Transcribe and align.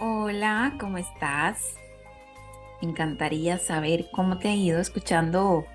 Hola, 0.00 0.74
¿cómo 0.80 0.98
estás? 0.98 1.76
Me 2.82 2.88
encantaría 2.88 3.58
saber 3.58 4.06
cómo 4.10 4.38
te 4.38 4.48
ha 4.48 4.54
ido 4.54 4.80
escuchando 4.80 5.66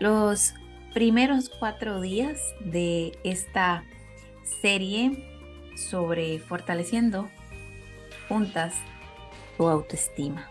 los 0.00 0.54
primeros 0.92 1.48
cuatro 1.48 2.00
días 2.00 2.40
de 2.64 3.16
esta 3.22 3.84
serie 4.60 5.24
sobre 5.76 6.40
fortaleciendo 6.40 7.28
juntas 8.28 8.74
tu 9.56 9.68
autoestima. 9.68 10.48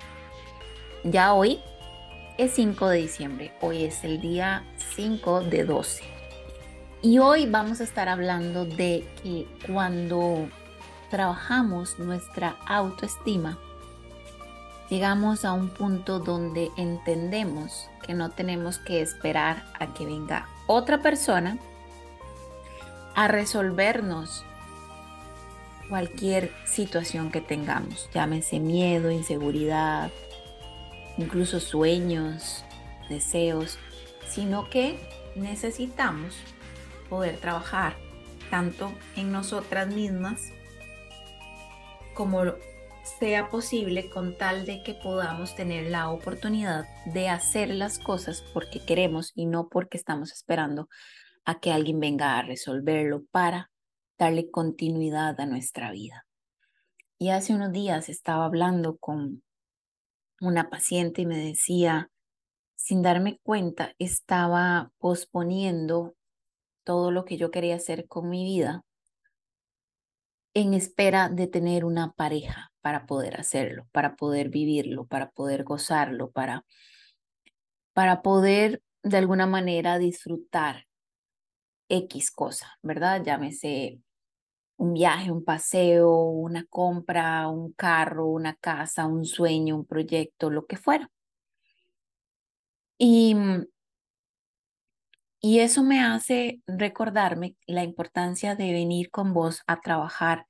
Ya 1.04 1.34
hoy 1.34 1.60
es 2.38 2.52
5 2.54 2.88
de 2.88 2.98
diciembre, 3.00 3.52
hoy 3.60 3.84
es 3.84 4.02
el 4.06 4.22
día 4.22 4.64
5 4.96 5.42
de 5.42 5.66
12. 5.66 6.04
Y 7.02 7.20
hoy 7.20 7.48
vamos 7.48 7.82
a 7.82 7.84
estar 7.84 8.08
hablando 8.08 8.64
de 8.64 9.06
que 9.22 9.46
cuando 9.68 10.48
trabajamos 11.10 12.00
nuestra 12.00 12.58
autoestima, 12.66 13.58
llegamos 14.90 15.46
a 15.46 15.54
un 15.54 15.70
punto 15.70 16.20
donde 16.20 16.70
entendemos 16.78 17.90
que 18.06 18.14
no 18.14 18.32
tenemos 18.32 18.80
que 18.80 19.02
esperar 19.02 19.66
a 19.80 19.94
que 19.94 20.06
venga 20.06 20.48
otra 20.68 21.02
persona 21.02 21.58
a 23.16 23.28
resolvernos 23.28 24.44
cualquier 25.90 26.54
situación 26.66 27.32
que 27.32 27.42
tengamos, 27.42 28.10
llámese 28.14 28.60
miedo, 28.60 29.12
inseguridad, 29.12 30.12
incluso 31.18 31.60
sueños, 31.60 32.64
deseos, 33.10 33.80
sino 34.28 34.70
que 34.70 35.00
necesitamos 35.36 36.36
poder 37.10 37.38
trabajar 37.38 37.98
tanto 38.50 38.92
en 39.16 39.32
nosotras 39.32 39.88
mismas 39.88 40.52
como 42.20 42.42
sea 43.18 43.50
posible 43.50 44.10
con 44.10 44.38
tal 44.38 44.66
de 44.66 44.84
que 44.84 44.94
podamos 44.94 45.56
tener 45.56 45.90
la 45.90 46.10
oportunidad 46.10 46.86
de 47.06 47.30
hacer 47.30 47.70
las 47.70 47.98
cosas 47.98 48.44
porque 48.54 48.84
queremos 48.86 49.32
y 49.36 49.46
no 49.46 49.70
porque 49.70 49.98
estamos 49.98 50.34
esperando 50.34 50.90
a 51.46 51.62
que 51.62 51.72
alguien 51.72 52.02
venga 52.02 52.38
a 52.38 52.42
resolverlo 52.42 53.24
para 53.32 53.72
darle 54.18 54.52
continuidad 54.52 55.40
a 55.40 55.46
nuestra 55.46 55.94
vida. 55.94 56.26
Y 57.18 57.30
hace 57.30 57.54
unos 57.54 57.72
días 57.72 58.10
estaba 58.10 58.44
hablando 58.44 58.98
con 58.98 59.42
una 60.42 60.70
paciente 60.70 61.22
y 61.22 61.26
me 61.26 61.38
decía, 61.38 62.12
sin 62.76 63.02
darme 63.02 63.40
cuenta, 63.44 63.94
estaba 63.98 64.92
posponiendo 64.98 66.16
todo 66.84 67.12
lo 67.12 67.24
que 67.24 67.38
yo 67.38 67.50
quería 67.50 67.78
hacer 67.78 68.10
con 68.10 68.30
mi 68.30 68.44
vida 68.44 68.84
en 70.60 70.74
espera 70.74 71.30
de 71.30 71.48
tener 71.48 71.86
una 71.86 72.12
pareja 72.12 72.72
para 72.82 73.06
poder 73.06 73.40
hacerlo, 73.40 73.88
para 73.92 74.16
poder 74.16 74.50
vivirlo, 74.50 75.06
para 75.06 75.32
poder 75.32 75.64
gozarlo, 75.64 76.32
para, 76.32 76.66
para 77.94 78.22
poder 78.22 78.82
de 79.04 79.18
alguna 79.18 79.48
manera 79.48 79.98
disfrutar 80.00 80.86
X 81.90 82.32
cosa, 82.32 82.78
¿verdad? 82.82 83.24
Llámese 83.24 84.02
un 84.78 84.94
viaje, 84.94 85.32
un 85.32 85.44
paseo, 85.44 86.24
una 86.24 86.66
compra, 86.66 87.48
un 87.50 87.74
carro, 87.74 88.28
una 88.28 88.56
casa, 88.56 89.06
un 89.06 89.26
sueño, 89.26 89.76
un 89.76 89.86
proyecto, 89.86 90.50
lo 90.50 90.66
que 90.66 90.78
fuera. 90.78 91.10
Y, 92.98 93.36
y 95.42 95.60
eso 95.60 95.84
me 95.84 96.02
hace 96.02 96.62
recordarme 96.68 97.56
la 97.66 97.84
importancia 97.84 98.56
de 98.56 98.72
venir 98.74 99.10
con 99.10 99.34
vos 99.34 99.64
a 99.68 99.82
trabajar 99.82 100.49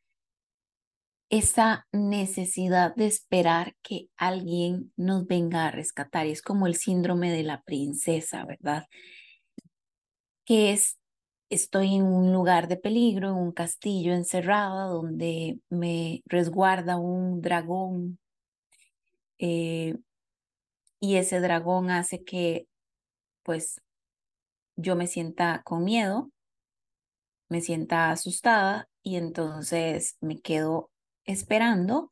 esa 1.29 1.87
necesidad 1.91 2.95
de 2.95 3.05
esperar 3.05 3.75
que 3.83 4.09
alguien 4.17 4.91
nos 4.97 5.27
venga 5.27 5.67
a 5.67 5.71
rescatar. 5.71 6.25
Y 6.25 6.31
es 6.31 6.41
como 6.41 6.65
el 6.67 6.75
síndrome 6.75 7.31
de 7.31 7.43
la 7.43 7.61
princesa, 7.61 8.45
¿verdad? 8.45 8.87
Que 10.45 10.71
es, 10.73 10.97
estoy 11.49 11.95
en 11.95 12.03
un 12.03 12.33
lugar 12.33 12.67
de 12.67 12.77
peligro, 12.77 13.29
en 13.29 13.35
un 13.35 13.51
castillo 13.51 14.13
encerrada 14.13 14.85
donde 14.87 15.59
me 15.69 16.23
resguarda 16.25 16.97
un 16.97 17.41
dragón. 17.41 18.19
Eh, 19.37 19.95
y 20.99 21.15
ese 21.15 21.39
dragón 21.39 21.91
hace 21.91 22.23
que, 22.23 22.67
pues, 23.43 23.81
yo 24.75 24.95
me 24.95 25.07
sienta 25.07 25.61
con 25.63 25.83
miedo, 25.83 26.31
me 27.49 27.61
sienta 27.61 28.11
asustada 28.11 28.89
y 29.03 29.17
entonces 29.17 30.17
me 30.21 30.39
quedo 30.39 30.91
esperando 31.25 32.11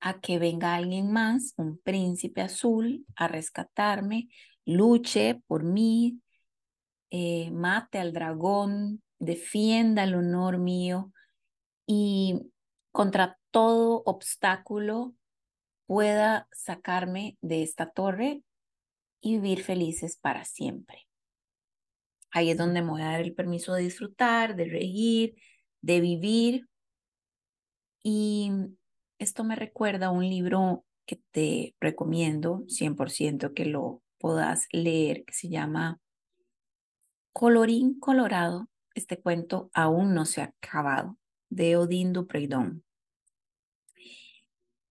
a 0.00 0.20
que 0.20 0.38
venga 0.38 0.74
alguien 0.74 1.12
más, 1.12 1.54
un 1.56 1.78
príncipe 1.78 2.40
azul, 2.40 3.04
a 3.16 3.28
rescatarme, 3.28 4.28
luche 4.64 5.42
por 5.46 5.64
mí, 5.64 6.20
eh, 7.10 7.50
mate 7.50 7.98
al 7.98 8.12
dragón, 8.12 9.02
defienda 9.18 10.04
el 10.04 10.14
honor 10.14 10.58
mío 10.58 11.12
y 11.86 12.52
contra 12.92 13.38
todo 13.50 14.02
obstáculo 14.04 15.14
pueda 15.86 16.48
sacarme 16.52 17.38
de 17.40 17.62
esta 17.62 17.90
torre 17.90 18.42
y 19.20 19.34
vivir 19.36 19.64
felices 19.64 20.16
para 20.16 20.44
siempre. 20.44 21.08
Ahí 22.30 22.50
es 22.50 22.58
donde 22.58 22.82
me 22.82 22.90
voy 22.90 23.02
a 23.02 23.06
dar 23.06 23.20
el 23.20 23.34
permiso 23.34 23.72
de 23.72 23.82
disfrutar, 23.82 24.54
de 24.54 24.66
reír, 24.66 25.34
de 25.80 26.00
vivir 26.00 26.68
y 28.02 28.50
esto 29.18 29.44
me 29.44 29.56
recuerda 29.56 30.06
a 30.06 30.10
un 30.10 30.28
libro 30.28 30.84
que 31.06 31.20
te 31.30 31.74
recomiendo 31.80 32.64
100% 32.68 33.54
que 33.54 33.64
lo 33.64 34.02
puedas 34.18 34.66
leer, 34.72 35.24
que 35.24 35.32
se 35.32 35.48
llama 35.48 36.00
Colorín 37.32 37.98
Colorado. 37.98 38.68
Este 38.94 39.20
cuento 39.20 39.70
aún 39.72 40.14
no 40.14 40.24
se 40.24 40.42
ha 40.42 40.52
acabado, 40.60 41.16
de 41.48 41.76
Odín 41.76 42.12
Dupreidón. 42.12 42.84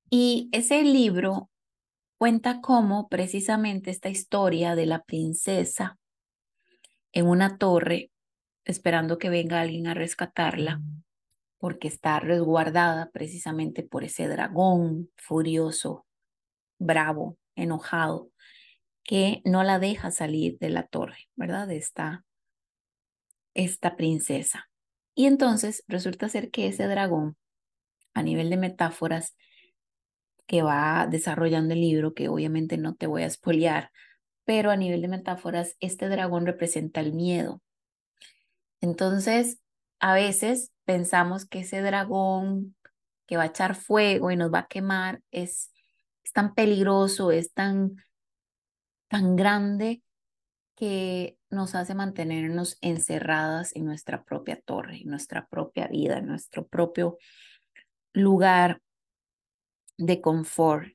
Y 0.10 0.50
ese 0.54 0.84
libro 0.84 1.50
cuenta 2.18 2.62
cómo 2.62 3.10
precisamente 3.10 3.92
esta 3.92 4.10
historia 4.10 4.76
de 4.76 4.86
la 4.86 5.04
princesa 5.04 6.00
en 7.12 7.28
una 7.28 7.58
torre, 7.58 8.12
esperando 8.66 9.18
que 9.18 9.30
venga 9.30 9.62
alguien 9.62 9.88
a 9.88 9.94
rescatarla, 9.94 10.82
porque 11.60 11.88
está 11.88 12.20
resguardada 12.20 13.10
precisamente 13.12 13.84
por 13.84 14.04
ese 14.04 14.28
dragón 14.28 15.10
furioso, 15.16 16.06
bravo, 16.78 17.38
enojado, 17.56 18.30
que 19.04 19.42
no 19.46 19.64
la 19.64 19.80
deja 19.80 20.12
salir 20.12 20.58
de 20.60 20.70
la 20.70 20.84
torre, 20.84 21.30
¿verdad? 21.36 21.68
De 21.68 21.78
esta, 21.78 22.26
esta 23.54 23.96
princesa. 23.96 24.70
Y 25.16 25.26
entonces 25.26 25.84
resulta 25.88 26.30
ser 26.30 26.52
que 26.52 26.68
ese 26.68 26.86
dragón, 26.88 27.38
a 28.14 28.22
nivel 28.22 28.50
de 28.50 28.58
metáforas 28.58 29.36
que 30.46 30.62
va 30.62 31.08
desarrollando 31.10 31.74
el 31.74 31.82
libro, 31.82 32.14
que 32.14 32.30
obviamente 32.30 32.78
no 32.78 32.96
te 32.96 33.08
voy 33.08 33.24
a 33.24 33.28
espolear, 33.28 33.92
pero 34.46 34.72
a 34.72 34.78
nivel 34.78 35.02
de 35.02 35.08
metáforas, 35.10 35.76
este 35.80 36.08
dragón 36.08 36.46
representa 36.46 37.02
el 37.02 37.14
miedo. 37.14 37.62
Entonces, 38.80 39.60
a 40.00 40.14
veces 40.14 40.72
pensamos 40.88 41.46
que 41.46 41.60
ese 41.60 41.82
dragón 41.82 42.76
que 43.28 43.36
va 43.36 43.44
a 43.44 43.48
echar 43.48 43.76
fuego 43.76 44.32
y 44.32 44.38
nos 44.38 44.52
va 44.54 44.60
a 44.60 44.68
quemar 44.68 45.22
es, 45.32 45.74
es 46.24 46.32
tan 46.32 46.56
peligroso, 46.56 47.32
es 47.32 47.54
tan, 47.54 47.98
tan 49.10 49.36
grande 49.36 50.02
que 50.76 51.38
nos 51.50 51.76
hace 51.76 51.94
mantenernos 51.94 52.78
encerradas 52.80 53.76
en 53.76 53.84
nuestra 53.84 54.24
propia 54.24 54.62
torre, 54.62 55.02
en 55.02 55.10
nuestra 55.10 55.46
propia 55.48 55.88
vida, 55.88 56.20
en 56.20 56.28
nuestro 56.28 56.66
propio 56.66 57.18
lugar 58.14 58.82
de 59.98 60.22
confort. 60.22 60.88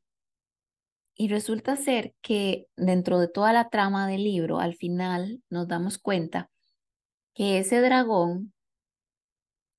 Y 1.14 1.28
resulta 1.28 1.76
ser 1.76 2.14
que 2.22 2.66
dentro 2.76 3.18
de 3.18 3.28
toda 3.28 3.52
la 3.52 3.68
trama 3.68 4.08
del 4.08 4.24
libro, 4.24 4.58
al 4.58 4.74
final 4.74 5.42
nos 5.50 5.68
damos 5.68 5.98
cuenta 5.98 6.50
que 7.34 7.58
ese 7.58 7.82
dragón 7.82 8.54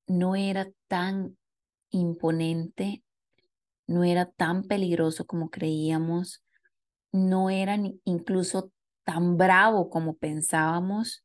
no 0.08 0.36
era 0.36 0.70
tan 0.88 1.38
imponente, 1.90 3.04
no 3.88 4.04
era 4.04 4.26
tan 4.26 4.64
peligroso 4.64 5.26
como 5.26 5.50
creíamos, 5.50 6.44
no 7.12 7.50
era 7.50 7.78
incluso 8.04 8.72
tan 9.04 9.38
bravo 9.38 9.90
como 9.90 10.16
pensábamos. 10.16 11.24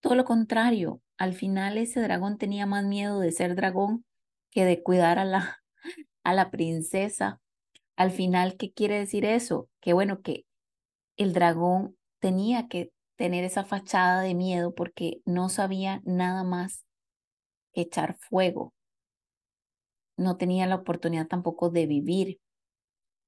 Todo 0.00 0.14
lo 0.14 0.24
contrario, 0.24 1.02
al 1.18 1.34
final 1.34 1.78
ese 1.78 2.00
dragón 2.00 2.38
tenía 2.38 2.66
más 2.66 2.84
miedo 2.84 3.20
de 3.20 3.32
ser 3.32 3.54
dragón 3.54 4.04
que 4.50 4.64
de 4.64 4.82
cuidar 4.82 5.18
a 5.18 5.24
la, 5.24 5.58
a 6.24 6.34
la 6.34 6.50
princesa. 6.50 7.40
Al 7.96 8.10
final, 8.10 8.56
¿qué 8.56 8.72
quiere 8.72 8.98
decir 8.98 9.24
eso? 9.24 9.68
Que 9.80 9.92
bueno, 9.92 10.20
que 10.22 10.46
el 11.16 11.32
dragón 11.32 11.96
tenía 12.20 12.68
que 12.68 12.92
tener 13.16 13.44
esa 13.44 13.64
fachada 13.64 14.20
de 14.20 14.34
miedo 14.34 14.74
porque 14.74 15.20
no 15.24 15.48
sabía 15.48 16.02
nada 16.04 16.44
más 16.44 16.85
echar 17.82 18.16
fuego. 18.18 18.72
no 20.18 20.36
tenía 20.36 20.66
la 20.66 20.76
oportunidad 20.76 21.26
tampoco 21.26 21.70
de 21.70 21.86
vivir, 21.86 22.38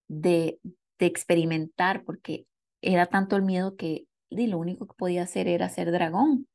de, 0.08 0.58
de 0.98 1.06
experimentar, 1.06 2.02
porque 2.04 2.46
era 2.80 3.06
tanto 3.06 3.36
el 3.36 3.42
miedo 3.42 3.76
que 3.76 4.08
y 4.30 4.46
lo 4.46 4.58
único 4.58 4.86
que 4.86 4.94
podía 4.94 5.22
hacer 5.22 5.48
era 5.48 5.68
ser 5.68 5.90
dragón. 5.90 6.46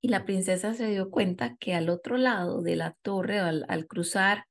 Y 0.00 0.08
la 0.08 0.24
princesa 0.24 0.74
se 0.74 0.88
dio 0.88 1.10
cuenta 1.10 1.56
que 1.58 1.74
al 1.74 1.88
otro 1.88 2.16
lado 2.16 2.62
de 2.62 2.76
la 2.76 2.96
torre, 3.02 3.38
al, 3.38 3.86
cruzar 3.86 4.46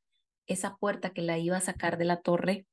esa 0.48 0.78
puerta 0.78 1.12
que 1.12 1.22
la 1.22 1.38
iba 1.38 1.58
a 1.58 1.62
sacar 1.62 1.98
de 1.98 2.06
la 2.06 2.22
torre, 2.22 2.66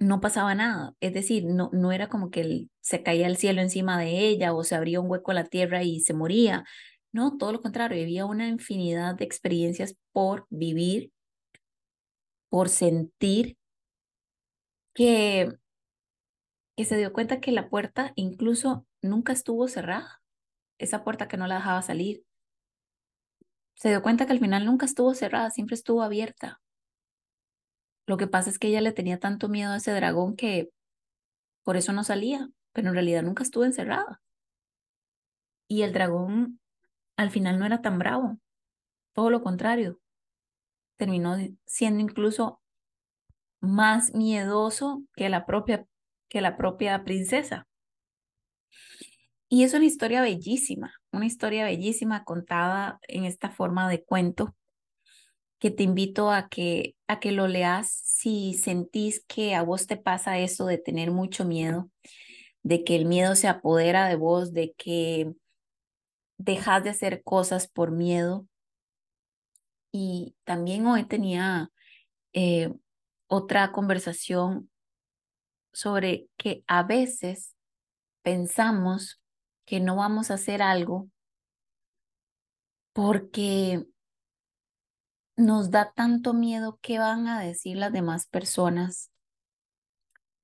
no 0.00 0.20
pasaba 0.20 0.54
nada. 0.56 0.94
Es 1.00 1.14
decir, 1.14 1.44
no, 1.44 1.70
no 1.72 1.92
era 1.92 2.08
como 2.08 2.30
que 2.30 2.66
se 2.80 3.04
caía 3.04 3.28
el 3.28 3.36
cielo 3.36 3.62
encima 3.62 3.98
de 3.98 4.26
ella 4.26 4.52
o 4.52 4.64
se 4.64 4.74
abría 4.74 5.00
un 5.00 5.08
hueco 5.08 5.30
a 5.30 5.34
la 5.34 5.44
tierra 5.44 5.84
y 5.84 6.00
se 6.00 6.14
moría. 6.14 6.64
No, 7.12 7.36
todo 7.36 7.52
lo 7.52 7.62
contrario, 7.62 8.02
había 8.02 8.24
una 8.24 8.48
infinidad 8.48 9.14
de 9.14 9.24
experiencias 9.24 9.96
por 10.12 10.46
vivir, 10.48 11.12
por 12.48 12.68
sentir, 12.68 13.58
que, 14.94 15.52
que 16.76 16.84
se 16.84 16.96
dio 16.96 17.12
cuenta 17.12 17.40
que 17.40 17.52
la 17.52 17.68
puerta 17.68 18.12
incluso 18.14 18.86
nunca 19.02 19.32
estuvo 19.32 19.68
cerrada, 19.68 20.22
esa 20.78 21.04
puerta 21.04 21.28
que 21.28 21.36
no 21.36 21.46
la 21.46 21.56
dejaba 21.56 21.82
salir. 21.82 22.24
Se 23.74 23.88
dio 23.88 24.02
cuenta 24.02 24.26
que 24.26 24.32
al 24.32 24.40
final 24.40 24.64
nunca 24.64 24.86
estuvo 24.86 25.14
cerrada, 25.14 25.50
siempre 25.50 25.74
estuvo 25.74 26.02
abierta. 26.02 26.60
Lo 28.06 28.16
que 28.16 28.26
pasa 28.26 28.50
es 28.50 28.58
que 28.58 28.68
ella 28.68 28.80
le 28.80 28.92
tenía 28.92 29.18
tanto 29.18 29.48
miedo 29.48 29.72
a 29.72 29.76
ese 29.76 29.92
dragón 29.92 30.36
que 30.36 30.70
por 31.62 31.76
eso 31.76 31.92
no 31.92 32.04
salía, 32.04 32.48
pero 32.72 32.88
en 32.88 32.94
realidad 32.94 33.22
nunca 33.22 33.42
estuvo 33.42 33.64
encerrada. 33.64 34.20
Y 35.68 35.82
el 35.82 35.92
dragón 35.92 36.60
al 37.16 37.30
final 37.30 37.58
no 37.58 37.66
era 37.66 37.82
tan 37.82 37.98
bravo, 37.98 38.38
todo 39.12 39.30
lo 39.30 39.42
contrario, 39.42 40.00
terminó 40.96 41.36
siendo 41.66 42.00
incluso 42.00 42.60
más 43.60 44.14
miedoso 44.14 45.04
que 45.14 45.28
la 45.28 45.46
propia, 45.46 45.86
que 46.28 46.40
la 46.40 46.56
propia 46.56 47.04
princesa. 47.04 47.66
Y 49.48 49.64
es 49.64 49.74
una 49.74 49.84
historia 49.84 50.22
bellísima, 50.22 50.94
una 51.12 51.26
historia 51.26 51.64
bellísima 51.64 52.24
contada 52.24 52.98
en 53.06 53.24
esta 53.24 53.50
forma 53.50 53.88
de 53.88 54.02
cuento 54.02 54.54
que 55.58 55.70
te 55.70 55.84
invito 55.84 56.32
a 56.32 56.48
que, 56.48 56.96
a 57.06 57.20
que 57.20 57.30
lo 57.30 57.46
leas 57.46 57.88
si 57.88 58.54
sentís 58.54 59.24
que 59.28 59.54
a 59.54 59.62
vos 59.62 59.86
te 59.86 59.96
pasa 59.96 60.38
eso 60.38 60.66
de 60.66 60.78
tener 60.78 61.12
mucho 61.12 61.44
miedo, 61.44 61.88
de 62.64 62.82
que 62.82 62.96
el 62.96 63.04
miedo 63.04 63.36
se 63.36 63.46
apodera 63.46 64.08
de 64.08 64.16
vos, 64.16 64.52
de 64.52 64.72
que 64.76 65.32
dejas 66.44 66.84
de 66.84 66.90
hacer 66.90 67.22
cosas 67.22 67.68
por 67.68 67.90
miedo. 67.90 68.46
Y 69.92 70.36
también 70.44 70.86
hoy 70.86 71.04
tenía 71.04 71.70
eh, 72.32 72.72
otra 73.26 73.72
conversación 73.72 74.70
sobre 75.72 76.28
que 76.36 76.64
a 76.66 76.82
veces 76.82 77.56
pensamos 78.22 79.22
que 79.64 79.80
no 79.80 79.96
vamos 79.96 80.30
a 80.30 80.34
hacer 80.34 80.62
algo 80.62 81.08
porque 82.92 83.86
nos 85.36 85.70
da 85.70 85.92
tanto 85.92 86.34
miedo 86.34 86.78
qué 86.82 86.98
van 86.98 87.26
a 87.26 87.40
decir 87.40 87.76
las 87.78 87.92
demás 87.92 88.26
personas, 88.26 89.10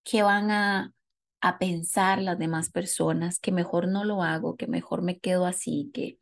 qué 0.02 0.22
van 0.22 0.50
a, 0.50 0.94
a 1.40 1.58
pensar 1.58 2.20
las 2.20 2.38
demás 2.38 2.70
personas, 2.70 3.38
que 3.38 3.52
mejor 3.52 3.88
no 3.88 4.04
lo 4.04 4.22
hago, 4.22 4.56
que 4.56 4.66
mejor 4.66 5.02
me 5.02 5.18
quedo 5.18 5.46
así, 5.46 5.90
que, 5.94 6.18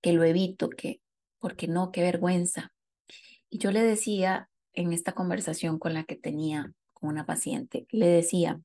que 0.00 0.12
lo 0.12 0.24
evito, 0.24 0.70
que, 0.70 1.00
porque 1.38 1.68
no, 1.68 1.92
qué 1.92 2.02
vergüenza. 2.02 2.72
Y 3.50 3.58
yo 3.58 3.70
le 3.70 3.82
decía 3.82 4.48
en 4.72 4.92
esta 4.92 5.12
conversación 5.12 5.78
con 5.78 5.94
la 5.94 6.04
que 6.04 6.16
tenía 6.16 6.72
con 6.92 7.10
una 7.10 7.26
paciente, 7.26 7.86
le 7.90 8.06
decía, 8.06 8.60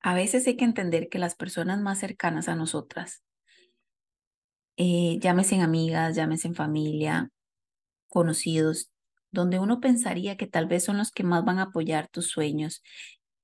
a 0.00 0.14
veces 0.14 0.46
hay 0.46 0.56
que 0.56 0.64
entender 0.64 1.08
que 1.08 1.18
las 1.18 1.34
personas 1.34 1.80
más 1.80 1.98
cercanas 1.98 2.48
a 2.48 2.56
nosotras 2.56 3.22
eh, 4.80 5.18
llámese 5.20 5.56
en 5.56 5.62
amigas, 5.62 6.14
llámese 6.14 6.46
en 6.46 6.54
familia, 6.54 7.30
conocidos, 8.08 8.92
donde 9.30 9.58
uno 9.58 9.80
pensaría 9.80 10.36
que 10.36 10.46
tal 10.46 10.66
vez 10.66 10.84
son 10.84 10.98
los 10.98 11.10
que 11.10 11.24
más 11.24 11.44
van 11.44 11.58
a 11.58 11.64
apoyar 11.64 12.08
tus 12.08 12.26
sueños, 12.28 12.82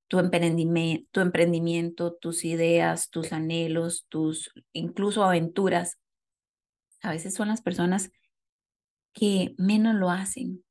tu 0.07 0.19
emprendimiento, 0.19 1.07
tu 1.11 1.21
emprendimiento, 1.21 2.13
tus 2.13 2.45
ideas, 2.45 3.09
tus 3.09 3.33
anhelos, 3.33 4.05
tus 4.09 4.51
incluso 4.73 5.23
aventuras. 5.23 5.97
A 7.01 7.11
veces 7.11 7.33
son 7.33 7.47
las 7.47 7.61
personas 7.61 8.11
que 9.13 9.55
menos 9.57 9.95
lo 9.95 10.09
hacen, 10.09 10.63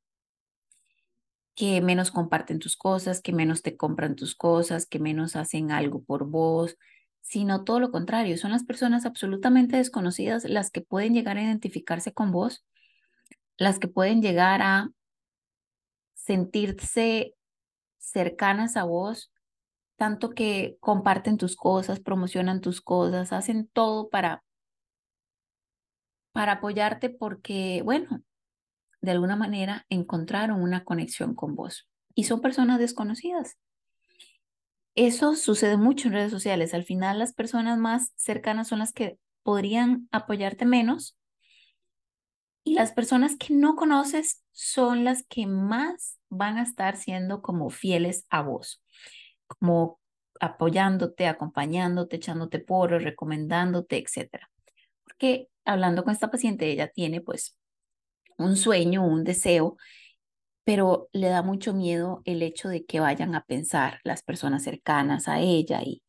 que 1.55 1.81
menos 1.81 2.11
comparten 2.11 2.59
tus 2.59 2.75
cosas, 2.75 3.21
que 3.21 3.33
menos 3.33 3.61
te 3.61 3.77
compran 3.77 4.15
tus 4.15 4.35
cosas, 4.35 4.85
que 4.85 4.99
menos 4.99 5.35
hacen 5.35 5.71
algo 5.71 6.03
por 6.03 6.29
vos, 6.29 6.77
sino 7.21 7.63
todo 7.63 7.79
lo 7.79 7.91
contrario, 7.91 8.37
son 8.37 8.51
las 8.51 8.63
personas 8.63 9.05
absolutamente 9.05 9.77
desconocidas 9.77 10.43
las 10.45 10.69
que 10.69 10.81
pueden 10.81 11.15
llegar 11.15 11.37
a 11.37 11.43
identificarse 11.43 12.13
con 12.13 12.31
vos, 12.31 12.63
las 13.57 13.79
que 13.79 13.87
pueden 13.87 14.21
llegar 14.21 14.61
a 14.61 14.91
sentirse 16.25 17.35
cercanas 17.97 18.77
a 18.77 18.83
vos, 18.83 19.31
tanto 19.97 20.31
que 20.31 20.77
comparten 20.79 21.37
tus 21.37 21.55
cosas, 21.55 21.99
promocionan 21.99 22.61
tus 22.61 22.81
cosas, 22.81 23.33
hacen 23.33 23.67
todo 23.67 24.09
para 24.09 24.43
para 26.31 26.53
apoyarte 26.53 27.09
porque, 27.09 27.81
bueno, 27.85 28.21
de 29.01 29.11
alguna 29.11 29.37
manera 29.37 29.85
encontraron 29.89 30.61
una 30.61 30.83
conexión 30.83 31.33
con 31.33 31.55
vos 31.55 31.87
y 32.13 32.25
son 32.25 32.41
personas 32.41 32.77
desconocidas. 32.77 33.57
Eso 34.95 35.35
sucede 35.35 35.77
mucho 35.77 36.07
en 36.07 36.13
redes 36.13 36.31
sociales. 36.31 36.73
Al 36.73 36.83
final 36.83 37.19
las 37.19 37.33
personas 37.33 37.77
más 37.77 38.11
cercanas 38.15 38.67
son 38.67 38.79
las 38.79 38.91
que 38.91 39.17
podrían 39.43 40.09
apoyarte 40.11 40.65
menos 40.65 41.17
y 42.65 42.73
las 42.73 42.91
personas 42.91 43.37
que 43.37 43.53
no 43.53 43.77
conoces 43.77 44.43
son 44.51 45.05
las 45.05 45.23
que 45.27 45.47
más 45.47 46.19
van 46.29 46.57
a 46.57 46.63
estar 46.63 46.97
siendo 46.97 47.41
como 47.41 47.69
fieles 47.69 48.25
a 48.29 48.41
vos, 48.41 48.83
como 49.47 50.01
apoyándote, 50.41 51.27
acompañándote, 51.27 52.17
echándote 52.17 52.59
porros, 52.59 53.03
recomendándote, 53.03 53.97
etc. 53.97 54.49
Porque 55.05 55.47
hablando 55.63 56.03
con 56.03 56.11
esta 56.11 56.29
paciente, 56.29 56.69
ella 56.69 56.89
tiene 56.89 57.21
pues 57.21 57.57
un 58.37 58.57
sueño, 58.57 59.05
un 59.05 59.23
deseo 59.23 59.77
pero 60.65 61.09
le 61.13 61.27
da 61.29 61.43
mucho 61.43 61.73
miedo 61.73 62.21
el 62.25 62.41
hecho 62.41 62.67
de 62.67 62.85
que 62.85 62.99
vayan 62.99 63.35
a 63.35 63.45
pensar 63.45 64.01
las 64.03 64.23
personas 64.23 64.63
cercanas 64.63 65.27
a 65.27 65.39
ella 65.39 65.81
y, 65.83 66.01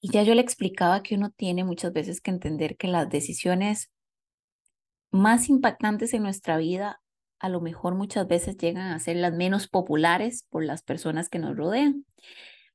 y 0.00 0.10
ya 0.12 0.22
yo 0.22 0.34
le 0.34 0.42
explicaba 0.42 1.02
que 1.02 1.14
uno 1.14 1.30
tiene 1.30 1.64
muchas 1.64 1.92
veces 1.92 2.20
que 2.20 2.30
entender 2.30 2.76
que 2.76 2.86
las 2.86 3.08
decisiones 3.08 3.90
más 5.10 5.48
impactantes 5.48 6.14
en 6.14 6.22
nuestra 6.22 6.56
vida 6.58 7.00
a 7.38 7.48
lo 7.48 7.60
mejor 7.60 7.94
muchas 7.94 8.26
veces 8.26 8.56
llegan 8.56 8.92
a 8.92 8.98
ser 8.98 9.16
las 9.16 9.32
menos 9.32 9.68
populares 9.68 10.44
por 10.48 10.64
las 10.64 10.82
personas 10.82 11.28
que 11.28 11.38
nos 11.38 11.56
rodean, 11.56 12.06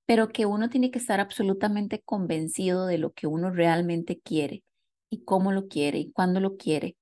pero 0.06 0.30
que 0.30 0.46
uno 0.46 0.70
tiene 0.70 0.92
que 0.92 1.00
estar 1.00 1.20
absolutamente 1.20 2.02
convencido 2.02 2.86
de 2.86 2.98
lo 2.98 3.12
que 3.14 3.28
uno 3.28 3.50
realmente 3.50 4.20
quiere 4.20 4.64
y 5.10 5.24
cómo 5.24 5.52
lo 5.52 5.68
quiere 5.68 6.00
y 6.00 6.12
cuándo 6.12 6.40
lo 6.40 6.58
quiere. 6.58 6.98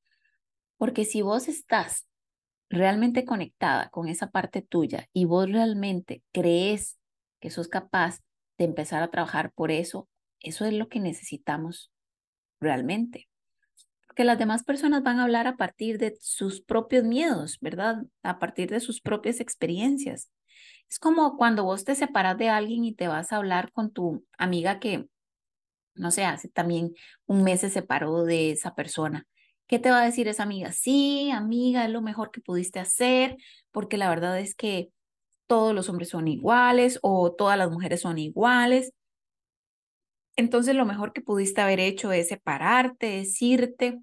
Porque 0.77 1.05
si 1.05 1.21
vos 1.21 1.47
estás 1.47 2.07
realmente 2.69 3.25
conectada 3.25 3.89
con 3.89 4.07
esa 4.07 4.29
parte 4.29 4.61
tuya 4.61 5.07
y 5.13 5.25
vos 5.25 5.51
realmente 5.51 6.23
crees 6.31 6.97
que 7.41 7.49
sos 7.49 7.67
capaz 7.67 8.19
de 8.57 8.65
empezar 8.65 9.03
a 9.03 9.09
trabajar 9.09 9.51
por 9.53 9.71
eso, 9.71 10.07
eso 10.39 10.65
es 10.65 10.73
lo 10.73 10.87
que 10.87 10.99
necesitamos 10.99 11.91
realmente. 12.59 13.28
Porque 14.09 14.25
las 14.25 14.39
demás 14.39 14.65
personas 14.65 15.03
van 15.03 15.19
a 15.19 15.23
hablar 15.23 15.47
a 15.47 15.57
partir 15.57 15.99
de 15.99 16.17
sus 16.19 16.61
propios 16.61 17.05
miedos, 17.05 17.59
¿verdad? 17.61 18.03
A 18.23 18.39
partir 18.39 18.69
de 18.71 18.81
sus 18.81 19.01
propias 19.01 19.39
experiencias. 19.39 20.31
Es 20.89 20.99
como 20.99 21.37
cuando 21.37 21.63
vos 21.65 21.85
te 21.85 21.95
separas 21.95 22.37
de 22.37 22.49
alguien 22.49 22.85
y 22.85 22.95
te 22.95 23.07
vas 23.07 23.31
a 23.31 23.37
hablar 23.37 23.71
con 23.73 23.91
tu 23.93 24.25
amiga 24.37 24.79
que, 24.79 25.07
no 25.95 26.11
sé, 26.11 26.25
hace 26.25 26.49
también 26.49 26.93
un 27.27 27.43
mes 27.43 27.61
se 27.61 27.69
separó 27.69 28.23
de 28.25 28.51
esa 28.51 28.75
persona 28.75 29.27
¿Qué 29.67 29.79
te 29.79 29.91
va 29.91 30.01
a 30.01 30.05
decir 30.05 30.27
esa 30.27 30.43
amiga? 30.43 30.71
Sí, 30.71 31.29
amiga, 31.31 31.85
es 31.85 31.91
lo 31.91 32.01
mejor 32.01 32.31
que 32.31 32.41
pudiste 32.41 32.79
hacer, 32.79 33.37
porque 33.71 33.97
la 33.97 34.09
verdad 34.09 34.39
es 34.39 34.55
que 34.55 34.89
todos 35.47 35.75
los 35.75 35.89
hombres 35.89 36.09
son 36.09 36.27
iguales 36.27 36.99
o 37.03 37.33
todas 37.33 37.57
las 37.57 37.71
mujeres 37.71 38.01
son 38.01 38.17
iguales. 38.19 38.93
Entonces 40.39 40.73
lo 40.73 40.85
mejor 40.85 41.11
que 41.11 41.19
pudiste 41.19 41.59
haber 41.59 41.81
hecho 41.81 42.13
es 42.13 42.29
separarte, 42.29 43.07
decirte. 43.07 43.99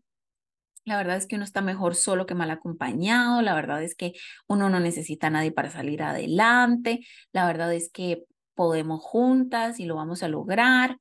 La 0.84 0.98
verdad 0.98 1.16
es 1.16 1.26
que 1.26 1.36
uno 1.36 1.44
está 1.44 1.62
mejor 1.62 1.94
solo 1.94 2.26
que 2.26 2.34
mal 2.34 2.50
acompañado. 2.50 3.40
La 3.40 3.54
verdad 3.54 3.82
es 3.82 3.94
que 3.94 4.12
uno 4.46 4.68
no 4.68 4.78
necesita 4.78 5.28
a 5.28 5.30
nadie 5.30 5.50
para 5.50 5.70
salir 5.70 6.02
adelante. 6.02 7.00
La 7.32 7.46
verdad 7.46 7.72
es 7.72 7.90
que 7.90 8.24
podemos 8.54 9.00
juntas 9.02 9.80
y 9.80 9.86
lo 9.86 9.96
vamos 9.96 10.22
a 10.22 10.28
lograr. 10.28 10.98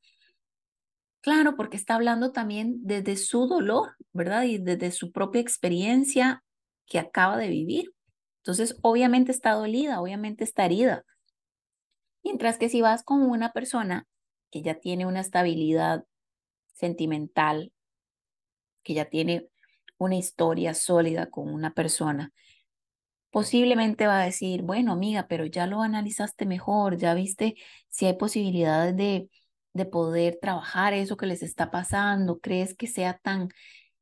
Claro, 1.19 1.57
porque 1.57 1.75
está 1.75 1.95
hablando 1.95 2.31
también 2.31 2.77
desde 2.83 3.17
su 3.17 3.45
dolor, 3.45 3.97
¿verdad? 4.13 4.43
Y 4.43 4.57
desde 4.57 4.91
su 4.91 5.11
propia 5.11 5.41
experiencia 5.41 6.45
que 6.85 6.97
acaba 6.97 7.35
de 7.35 7.49
vivir. 7.49 7.93
Entonces, 8.37 8.77
obviamente 8.83 9.33
está 9.33 9.51
dolida, 9.51 9.99
obviamente 9.99 10.45
está 10.45 10.63
herida. 10.63 11.03
Mientras 12.23 12.57
que 12.57 12.69
si 12.69 12.81
vas 12.81 13.03
con 13.03 13.21
una 13.21 13.51
persona 13.51 14.07
que 14.51 14.61
ya 14.61 14.75
tiene 14.75 15.05
una 15.05 15.21
estabilidad 15.21 16.05
sentimental, 16.73 17.71
que 18.83 18.93
ya 18.93 19.05
tiene 19.05 19.47
una 19.97 20.15
historia 20.15 20.73
sólida 20.73 21.29
con 21.29 21.53
una 21.53 21.73
persona, 21.73 22.31
posiblemente 23.31 24.07
va 24.07 24.21
a 24.21 24.25
decir, 24.25 24.61
bueno, 24.61 24.93
amiga, 24.93 25.27
pero 25.27 25.45
ya 25.45 25.67
lo 25.67 25.81
analizaste 25.81 26.45
mejor, 26.45 26.97
ya 26.97 27.13
viste 27.13 27.55
si 27.89 28.05
hay 28.05 28.13
posibilidades 28.13 28.95
de, 28.95 29.29
de 29.73 29.85
poder 29.85 30.39
trabajar 30.41 30.93
eso 30.93 31.17
que 31.17 31.25
les 31.25 31.43
está 31.43 31.69
pasando, 31.69 32.39
crees 32.39 32.75
que 32.75 32.87
sea 32.87 33.17
tan 33.17 33.49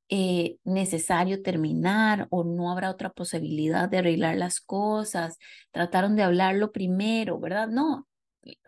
eh, 0.09 0.57
necesario 0.63 1.41
terminar 1.41 2.27
o 2.29 2.43
no 2.43 2.71
habrá 2.71 2.91
otra 2.91 3.09
posibilidad 3.11 3.89
de 3.89 3.97
arreglar 3.99 4.37
las 4.37 4.61
cosas, 4.61 5.39
trataron 5.71 6.15
de 6.15 6.23
hablarlo 6.23 6.71
primero, 6.71 7.39
¿verdad? 7.39 7.69
No, 7.69 8.07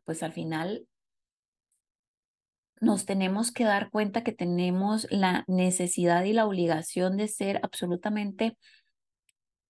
pues 0.05 0.23
al 0.23 0.33
final 0.33 0.87
nos 2.85 3.05
tenemos 3.05 3.51
que 3.51 3.65
dar 3.65 3.89
cuenta 3.89 4.23
que 4.23 4.31
tenemos 4.31 5.07
la 5.09 5.43
necesidad 5.47 6.23
y 6.23 6.33
la 6.33 6.45
obligación 6.45 7.17
de 7.17 7.27
ser 7.27 7.59
absolutamente 7.63 8.57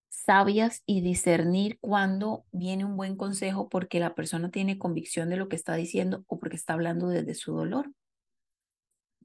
sabias 0.09 0.83
y 0.85 1.01
discernir 1.01 1.77
cuando 1.79 2.45
viene 2.51 2.85
un 2.85 2.97
buen 2.97 3.15
consejo 3.15 3.69
porque 3.69 3.99
la 3.99 4.15
persona 4.15 4.51
tiene 4.51 4.77
convicción 4.77 5.29
de 5.29 5.37
lo 5.37 5.47
que 5.47 5.55
está 5.55 5.75
diciendo 5.75 6.23
o 6.27 6.39
porque 6.39 6.55
está 6.55 6.73
hablando 6.73 7.07
desde 7.07 7.35
su 7.35 7.53
dolor. 7.53 7.91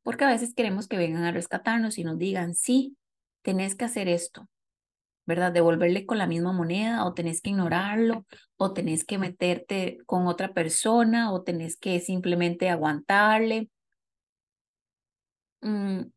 Porque 0.03 0.25
a 0.25 0.29
veces 0.29 0.55
queremos 0.55 0.89
que 0.89 0.97
vengan 0.97 1.25
a 1.25 1.33
rescatarnos 1.33 1.99
y 1.99 2.05
nos 2.05 2.17
digan, 2.19 2.55
sí, 2.55 2.97
tenés 3.43 3.75
que 3.75 3.85
hacer 3.85 4.09
esto, 4.09 4.49
¿verdad? 5.27 5.53
Devolverle 5.53 6.07
con 6.07 6.19
la 6.19 6.27
misma 6.27 6.53
moneda 6.53 7.05
o 7.05 7.15
tenés 7.15 7.41
que 7.41 7.51
ignorarlo 7.51 8.25
o 8.57 8.73
tenés 8.73 9.05
que 9.05 9.19
meterte 9.19 9.99
con 10.07 10.27
otra 10.27 10.53
persona 10.53 11.33
o 11.33 11.43
tenés 11.43 11.77
que 11.77 12.01
simplemente 12.01 12.71
aguantarle. 12.71 13.69
Mm, 15.63 16.11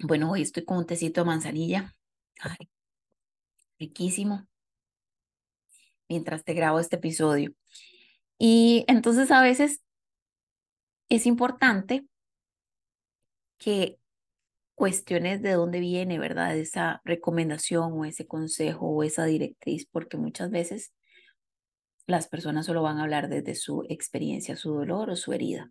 bueno, 0.00 0.30
hoy 0.30 0.42
estoy 0.42 0.64
con 0.64 0.78
un 0.78 0.86
tecito 0.86 1.20
de 1.22 1.26
manzanilla. 1.26 1.94
Ay, 2.40 2.68
riquísimo. 3.78 4.46
Mientras 6.08 6.44
te 6.44 6.54
grabo 6.54 6.78
este 6.80 6.96
episodio. 6.96 7.52
Y 8.38 8.84
entonces 8.88 9.30
a 9.30 9.42
veces 9.42 9.82
es 11.08 11.26
importante 11.26 12.06
que 13.58 13.98
cuestiones 14.76 15.42
de 15.42 15.52
dónde 15.52 15.80
viene, 15.80 16.18
¿verdad? 16.18 16.56
Esa 16.56 17.02
recomendación 17.04 17.92
o 17.94 18.04
ese 18.04 18.26
consejo 18.26 18.88
o 18.88 19.02
esa 19.04 19.26
directriz, 19.26 19.86
porque 19.86 20.16
muchas 20.18 20.50
veces 20.50 20.92
las 22.08 22.26
personas 22.26 22.66
solo 22.66 22.82
van 22.82 22.98
a 22.98 23.04
hablar 23.04 23.28
desde 23.28 23.54
su 23.54 23.84
experiencia, 23.88 24.56
su 24.56 24.72
dolor 24.72 25.10
o 25.10 25.14
su 25.16 25.32
herida. 25.32 25.70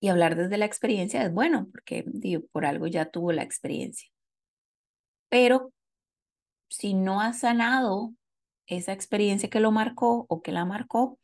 Y 0.00 0.08
hablar 0.08 0.36
desde 0.36 0.58
la 0.58 0.64
experiencia 0.64 1.22
es 1.22 1.32
bueno, 1.32 1.68
porque 1.72 2.04
digo, 2.06 2.44
por 2.52 2.64
algo 2.64 2.86
ya 2.86 3.10
tuvo 3.10 3.32
la 3.32 3.42
experiencia. 3.42 4.08
Pero 5.28 5.72
si 6.68 6.94
no 6.94 7.20
ha 7.20 7.32
sanado 7.32 8.14
esa 8.66 8.92
experiencia 8.92 9.50
que 9.50 9.60
lo 9.60 9.72
marcó 9.72 10.26
o 10.28 10.42
que 10.42 10.52
la 10.52 10.64
marcó, 10.64 11.18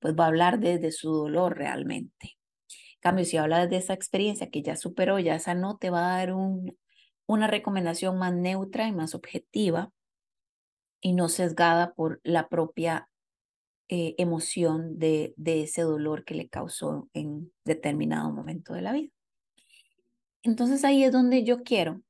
pues 0.00 0.14
va 0.14 0.24
a 0.24 0.28
hablar 0.28 0.60
desde 0.60 0.92
su 0.92 1.10
dolor 1.10 1.56
realmente 1.56 2.40
cambio, 3.00 3.24
si 3.24 3.36
hablas 3.36 3.68
de 3.68 3.76
esa 3.76 3.94
experiencia 3.94 4.50
que 4.50 4.62
ya 4.62 4.76
superó, 4.76 5.18
ya 5.18 5.38
sanó, 5.38 5.78
te 5.78 5.90
va 5.90 6.14
a 6.14 6.18
dar 6.18 6.32
un, 6.34 6.78
una 7.26 7.46
recomendación 7.46 8.18
más 8.18 8.34
neutra 8.34 8.86
y 8.86 8.92
más 8.92 9.14
objetiva 9.14 9.90
y 11.00 11.14
no 11.14 11.28
sesgada 11.28 11.94
por 11.94 12.20
la 12.22 12.48
propia 12.48 13.08
eh, 13.92 14.14
emoción 14.18 15.00
de, 15.00 15.34
de 15.36 15.64
ese 15.64 15.82
dolor 15.82 16.24
que 16.24 16.36
le 16.36 16.48
causó 16.48 17.08
en 17.12 17.52
determinado 17.64 18.30
momento 18.30 18.72
de 18.72 18.82
la 18.82 18.92
vida. 18.92 19.10
Entonces 20.44 20.84
ahí 20.84 21.02
es 21.02 21.10
donde 21.10 21.42
yo 21.42 21.64
quiero 21.64 22.00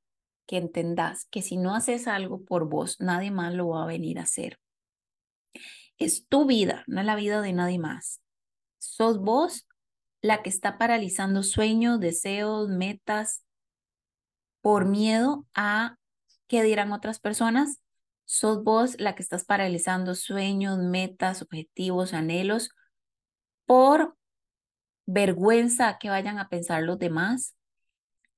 que 0.47 0.59
entendas 0.59 1.27
que 1.31 1.41
si 1.41 1.57
no 1.57 1.75
haces 1.75 2.07
algo 2.07 2.45
por 2.45 2.69
vos, 2.69 3.01
nadie 3.01 3.31
más 3.31 3.55
lo 3.55 3.69
va 3.69 3.85
a 3.85 3.87
venir 3.87 4.19
a 4.19 4.25
hacer. 4.25 4.59
Es 5.97 6.27
tu 6.27 6.45
vida, 6.45 6.85
no 6.87 7.01
es 7.01 7.07
la 7.07 7.17
vida 7.17 7.41
de 7.41 7.55
nadie 7.55 7.79
más. 7.79 8.21
Sos 8.79 9.19
vos 9.19 9.67
la 10.21 10.43
que 10.43 10.51
está 10.51 10.77
paralizando 10.77 11.43
sueños, 11.43 11.99
deseos, 11.99 12.69
metas 12.69 13.43
por 14.61 14.85
miedo 14.85 15.47
a 15.55 15.97
qué 16.47 16.63
dirán 16.63 16.93
otras 16.93 17.21
personas. 17.21 17.81
Sos 18.33 18.63
vos 18.63 18.95
la 19.01 19.17
que 19.17 19.25
estás 19.25 19.45
paralizando 19.45 20.15
sueños, 20.15 20.79
metas, 20.79 21.43
objetivos, 21.43 22.15
anhelos 22.15 22.71
por 23.67 24.17
vergüenza 25.05 25.99
que 25.99 26.11
vayan 26.11 26.39
a 26.39 26.49
pensar 26.49 26.85
los 26.85 26.97
demás 27.01 27.57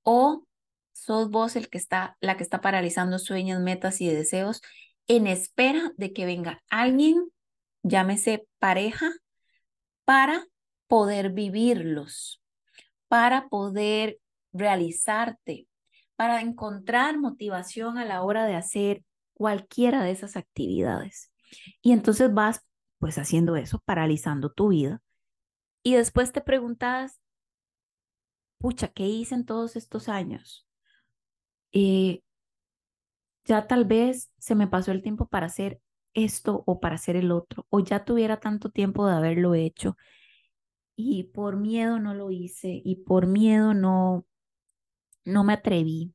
o 0.03 0.47
sos 0.93 1.29
vos 1.29 1.57
el 1.57 1.69
que 1.69 1.77
está 1.77 2.17
la 2.23 2.39
que 2.39 2.43
está 2.43 2.63
paralizando 2.63 3.19
sueños, 3.19 3.61
metas 3.61 4.01
y 4.01 4.09
deseos 4.09 4.63
en 5.09 5.27
espera 5.27 5.93
de 5.99 6.15
que 6.15 6.25
venga 6.25 6.63
alguien, 6.71 7.31
llámese 7.83 8.49
pareja, 8.59 9.11
para 10.07 10.47
poder 10.87 11.33
vivirlos, 11.33 12.43
para 13.09 13.47
poder 13.51 14.17
realizarte, 14.55 15.69
para 16.17 16.41
encontrar 16.41 17.19
motivación 17.19 17.99
a 17.99 18.07
la 18.07 18.23
hora 18.23 18.47
de 18.47 18.55
hacer 18.55 19.05
cualquiera 19.43 20.05
de 20.05 20.13
esas 20.13 20.37
actividades. 20.37 21.33
Y 21.83 21.91
entonces 21.91 22.33
vas 22.33 22.65
pues 23.01 23.19
haciendo 23.19 23.57
eso, 23.57 23.81
paralizando 23.85 24.53
tu 24.53 24.69
vida. 24.69 25.03
Y 25.83 25.95
después 25.95 26.31
te 26.31 26.41
preguntas, 26.41 27.21
pucha, 28.59 28.87
¿qué 28.87 29.09
hice 29.09 29.35
en 29.35 29.45
todos 29.45 29.75
estos 29.75 30.09
años? 30.09 30.65
Eh, 31.73 32.23
ya 33.45 33.67
tal 33.67 33.85
vez 33.85 34.31
se 34.39 34.55
me 34.55 34.69
pasó 34.69 34.93
el 34.93 35.03
tiempo 35.03 35.27
para 35.27 35.47
hacer 35.47 35.81
esto 36.15 36.63
o 36.65 36.79
para 36.79 36.95
hacer 36.95 37.17
el 37.17 37.33
otro, 37.33 37.67
o 37.69 37.81
ya 37.81 38.05
tuviera 38.05 38.39
tanto 38.39 38.71
tiempo 38.71 39.09
de 39.09 39.15
haberlo 39.15 39.55
hecho 39.57 39.97
y 40.95 41.25
por 41.25 41.57
miedo 41.57 41.99
no 41.99 42.15
lo 42.15 42.31
hice 42.31 42.81
y 42.85 42.97
por 43.03 43.27
miedo 43.27 43.75
no, 43.75 44.25
no 45.25 45.43
me 45.43 45.55
atreví. 45.55 46.15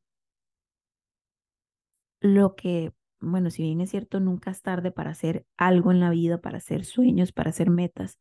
Lo 2.22 2.56
que, 2.56 2.94
bueno, 3.20 3.50
si 3.50 3.64
bien 3.64 3.82
es 3.82 3.92
cierto, 3.92 4.20
nunca 4.20 4.52
es 4.52 4.62
tarde 4.62 4.92
para 4.92 5.12
hacer 5.12 5.46
algo 5.58 5.92
en 5.92 6.00
la 6.00 6.10
vida, 6.10 6.40
para 6.40 6.58
hacer 6.58 6.86
sueños, 6.86 7.32
para 7.32 7.50
hacer 7.50 7.70
metas, 7.70 8.18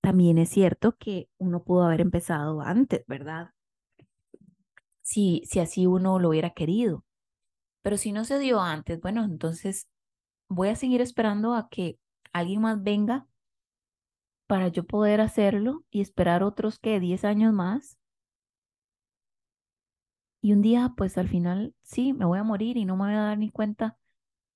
también 0.00 0.38
es 0.38 0.50
cierto 0.50 0.96
que 0.96 1.28
uno 1.36 1.64
pudo 1.64 1.82
haber 1.84 2.00
empezado 2.00 2.60
antes, 2.60 3.04
¿verdad? 3.08 3.50
Si, 5.02 5.42
si 5.46 5.58
así 5.58 5.86
uno 5.86 6.20
lo 6.20 6.28
hubiera 6.28 6.50
querido. 6.50 7.04
Pero 7.82 7.96
si 7.96 8.12
no 8.12 8.24
se 8.24 8.38
dio 8.38 8.60
antes, 8.60 9.00
bueno, 9.00 9.24
entonces 9.24 9.88
voy 10.48 10.68
a 10.68 10.76
seguir 10.76 11.00
esperando 11.00 11.54
a 11.54 11.68
que 11.68 11.98
alguien 12.32 12.60
más 12.60 12.80
venga 12.82 13.26
para 14.46 14.68
yo 14.68 14.84
poder 14.84 15.20
hacerlo 15.20 15.84
y 15.90 16.00
esperar 16.00 16.42
otros 16.42 16.78
que 16.78 17.00
10 17.00 17.24
años 17.24 17.52
más. 17.52 17.98
Y 20.46 20.52
un 20.52 20.62
día, 20.62 20.94
pues 20.96 21.18
al 21.18 21.26
final, 21.26 21.74
sí, 21.82 22.12
me 22.12 22.24
voy 22.24 22.38
a 22.38 22.44
morir 22.44 22.76
y 22.76 22.84
no 22.84 22.94
me 22.94 23.06
voy 23.06 23.14
a 23.14 23.20
dar 23.20 23.36
ni 23.36 23.50
cuenta 23.50 23.98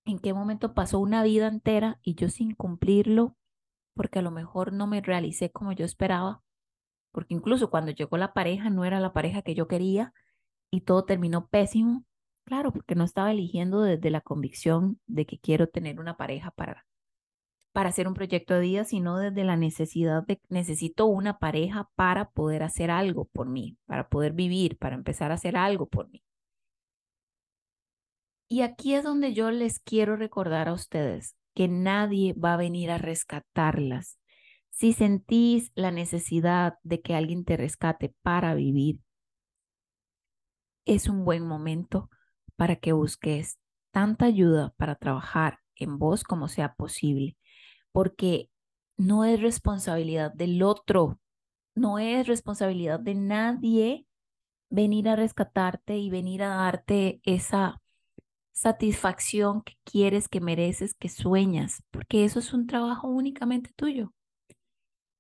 en 0.05 0.21
qué 0.21 0.33
momento 0.33 0.73
pasó 0.73 1.01
una 1.01 1.25
vida 1.25 1.49
entera 1.49 1.99
y 2.05 2.15
yo 2.15 2.29
sin 2.29 2.55
cumplirlo, 2.55 3.37
porque 3.95 4.21
a 4.21 4.23
lo 4.23 4.31
mejor 4.31 4.73
no 4.73 4.87
me 4.87 5.01
realicé 5.01 5.51
como 5.51 5.73
yo 5.73 5.85
esperaba, 5.85 6.45
porque 7.11 7.35
incluso 7.35 7.71
cuando 7.71 7.91
llegó 7.91 8.19
la 8.19 8.33
pareja 8.35 8.71
no 8.71 8.85
era 8.85 9.01
la 9.01 9.13
pareja 9.13 9.43
que 9.43 9.57
yo 9.57 9.67
quería 9.67 10.15
y 10.71 10.83
todo 10.83 11.05
terminó 11.07 11.49
pésimo. 11.49 12.05
Claro, 12.45 12.73
porque 12.73 12.95
no 12.95 13.03
estaba 13.03 13.33
eligiendo 13.33 13.83
desde 13.83 14.11
la 14.11 14.21
convicción 14.21 15.01
de 15.09 15.27
que 15.27 15.41
quiero 15.41 15.67
tener 15.67 15.99
una 15.99 16.17
pareja 16.17 16.53
para 16.53 16.87
para 17.73 17.91
hacer 17.91 18.09
un 18.09 18.15
proyecto 18.15 18.55
de 18.55 18.61
vida, 18.61 18.85
sino 18.85 19.19
desde 19.19 19.45
la 19.45 19.57
necesidad 19.57 20.27
de 20.27 20.41
necesito 20.49 21.07
una 21.07 21.39
pareja 21.39 21.89
para 21.95 22.31
poder 22.31 22.63
hacer 22.63 22.91
algo 22.91 23.27
por 23.27 23.49
mí, 23.49 23.79
para 23.87 24.09
poder 24.09 24.33
vivir, 24.33 24.77
para 24.77 24.97
empezar 24.97 25.31
a 25.31 25.35
hacer 25.35 25.57
algo 25.57 25.87
por 25.87 26.09
mí. 26.11 26.23
Y 28.49 28.63
aquí 28.63 28.95
es 28.95 29.05
donde 29.05 29.33
yo 29.33 29.51
les 29.53 29.79
quiero 29.79 30.17
recordar 30.17 30.69
a 30.69 30.73
ustedes 30.73 31.37
que 31.55 31.69
nadie 31.69 32.33
va 32.33 32.55
a 32.55 32.57
venir 32.57 32.91
a 32.91 32.99
rescatarlas. 32.99 34.19
Si 34.71 34.93
sentís 34.93 35.71
la 35.75 35.93
necesidad 35.93 36.75
de 36.83 37.01
que 37.01 37.15
alguien 37.15 37.45
te 37.45 37.57
rescate 37.57 38.15
para 38.23 38.55
vivir, 38.55 38.99
es 40.85 41.09
un 41.09 41.25
buen 41.25 41.47
momento 41.47 42.11
para 42.57 42.77
que 42.77 42.93
busques 42.93 43.59
tanta 43.93 44.27
ayuda 44.27 44.75
para 44.77 44.97
trabajar 44.97 45.61
en 45.77 45.99
vos 45.99 46.25
como 46.25 46.49
sea 46.49 46.75
posible 46.75 47.37
porque 47.93 48.51
no 48.97 49.25
es 49.25 49.41
responsabilidad 49.41 50.33
del 50.33 50.63
otro 50.63 51.21
no 51.75 51.99
es 51.99 52.27
responsabilidad 52.27 53.01
de 53.01 53.15
nadie 53.15 54.07
venir 54.71 55.09
a 55.09 55.17
rescatarte 55.17 55.99
y 55.99 56.11
venir 56.11 56.43
a 56.43 56.49
darte 56.51 57.21
esa 57.25 57.81
satisfacción 58.53 59.63
que 59.63 59.75
quieres, 59.85 60.29
que 60.29 60.41
mereces, 60.41 60.95
que 60.95 61.09
sueñas, 61.09 61.83
porque 61.91 62.25
eso 62.25 62.39
es 62.39 62.53
un 62.53 62.67
trabajo 62.67 63.09
únicamente 63.09 63.71
tuyo. 63.75 64.13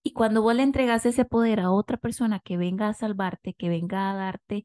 Y 0.03 0.13
cuando 0.13 0.43
vos 0.43 0.55
le 0.55 0.63
entregas 0.63 1.05
ese 1.07 1.25
poder 1.25 1.61
a 1.61 1.71
otra 1.71 1.97
persona 1.97 2.41
que 2.41 2.57
venga 2.57 2.89
a 2.89 2.95
salvarte, 2.95 3.55
que 3.55 3.69
venga 3.69 4.11
a 4.11 4.15
darte 4.15 4.65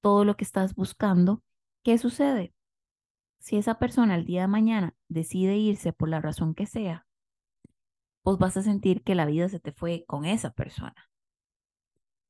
todo 0.00 0.24
lo 0.24 0.36
que 0.36 0.44
estás 0.44 0.74
buscando, 0.74 1.42
¿qué 1.82 1.98
sucede? 1.98 2.54
Si 3.40 3.56
esa 3.56 3.78
persona 3.78 4.14
el 4.16 4.24
día 4.24 4.42
de 4.42 4.48
mañana 4.48 4.94
decide 5.08 5.56
irse 5.56 5.92
por 5.92 6.08
la 6.08 6.20
razón 6.20 6.54
que 6.54 6.66
sea, 6.66 7.07
vos 8.28 8.38
vas 8.38 8.58
a 8.58 8.62
sentir 8.62 9.02
que 9.02 9.14
la 9.14 9.24
vida 9.24 9.48
se 9.48 9.58
te 9.58 9.72
fue 9.72 10.04
con 10.06 10.26
esa 10.26 10.50
persona. 10.50 11.08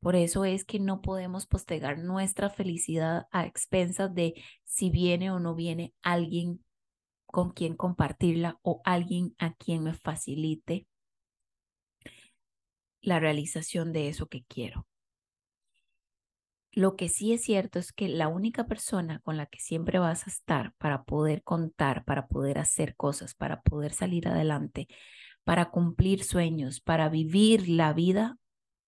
Por 0.01 0.15
eso 0.15 0.45
es 0.45 0.65
que 0.65 0.79
no 0.79 1.01
podemos 1.01 1.49
postergar 1.49 1.99
nuestra 1.99 2.51
felicidad 2.51 3.27
a 3.33 3.47
expensas 3.47 4.15
de 4.15 4.35
si 4.63 4.91
viene 4.91 5.33
o 5.33 5.41
no 5.41 5.57
viene 5.57 5.93
alguien 6.03 6.65
con 7.27 7.51
quien 7.51 7.75
compartirla 7.75 8.61
o 8.63 8.81
alguien 8.85 9.35
a 9.39 9.55
quien 9.55 9.83
me 9.83 9.93
facilite 9.93 10.87
la 13.01 13.19
realización 13.19 13.93
de 13.93 14.07
eso 14.07 14.29
que 14.29 14.45
quiero. 14.45 14.87
Lo 16.71 16.95
que 16.95 17.09
sí 17.09 17.33
es 17.33 17.43
cierto 17.43 17.81
es 17.81 17.93
que 17.93 18.07
la 18.07 18.29
única 18.29 18.69
persona 18.69 19.19
con 19.25 19.37
la 19.37 19.47
que 19.47 19.59
siempre 19.59 19.99
vas 19.99 20.29
a 20.29 20.31
estar 20.31 20.75
para 20.75 21.03
poder 21.03 21.43
contar, 21.43 22.05
para 22.05 22.29
poder 22.29 22.59
hacer 22.59 22.95
cosas, 22.95 23.35
para 23.35 23.63
poder 23.63 23.93
salir 23.93 24.29
adelante, 24.29 24.87
para 25.49 25.71
cumplir 25.71 26.25
sueños, 26.25 26.83
para 26.83 27.09
vivir 27.09 27.71
la 27.71 27.95
vida, 27.95 28.37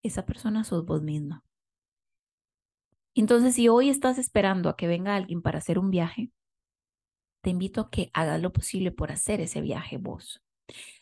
esa 0.02 0.26
persona 0.26 0.62
sos 0.62 0.84
vos 0.84 1.00
misma. 1.00 1.42
Entonces, 3.14 3.54
si 3.54 3.70
hoy 3.70 3.88
estás 3.88 4.18
esperando 4.18 4.68
a 4.68 4.76
que 4.76 4.86
venga 4.86 5.16
alguien 5.16 5.40
para 5.40 5.56
hacer 5.56 5.78
un 5.78 5.88
viaje, 5.88 6.30
te 7.42 7.48
invito 7.48 7.80
a 7.80 7.90
que 7.90 8.10
hagas 8.12 8.42
lo 8.42 8.52
posible 8.52 8.92
por 8.92 9.10
hacer 9.10 9.40
ese 9.40 9.62
viaje 9.62 9.96
vos. 9.96 10.42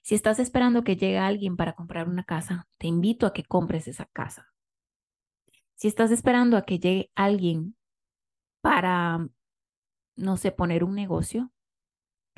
Si 0.01 0.15
estás 0.15 0.39
esperando 0.39 0.85
que 0.85 0.95
llegue 0.95 1.19
alguien 1.19 1.57
para 1.57 1.73
comprar 1.73 2.09
una 2.09 2.23
casa, 2.23 2.69
te 2.79 2.87
invito 2.87 3.27
a 3.27 3.33
que 3.33 3.43
compres 3.43 3.89
esa 3.89 4.07
casa. 4.13 4.47
Si 5.75 5.89
estás 5.89 6.13
esperando 6.13 6.57
a 6.57 6.63
que 6.63 6.79
llegue 6.79 7.11
alguien 7.17 7.75
para, 8.61 9.27
no 10.15 10.37
sé, 10.37 10.53
poner 10.53 10.85
un 10.85 10.95
negocio, 10.95 11.51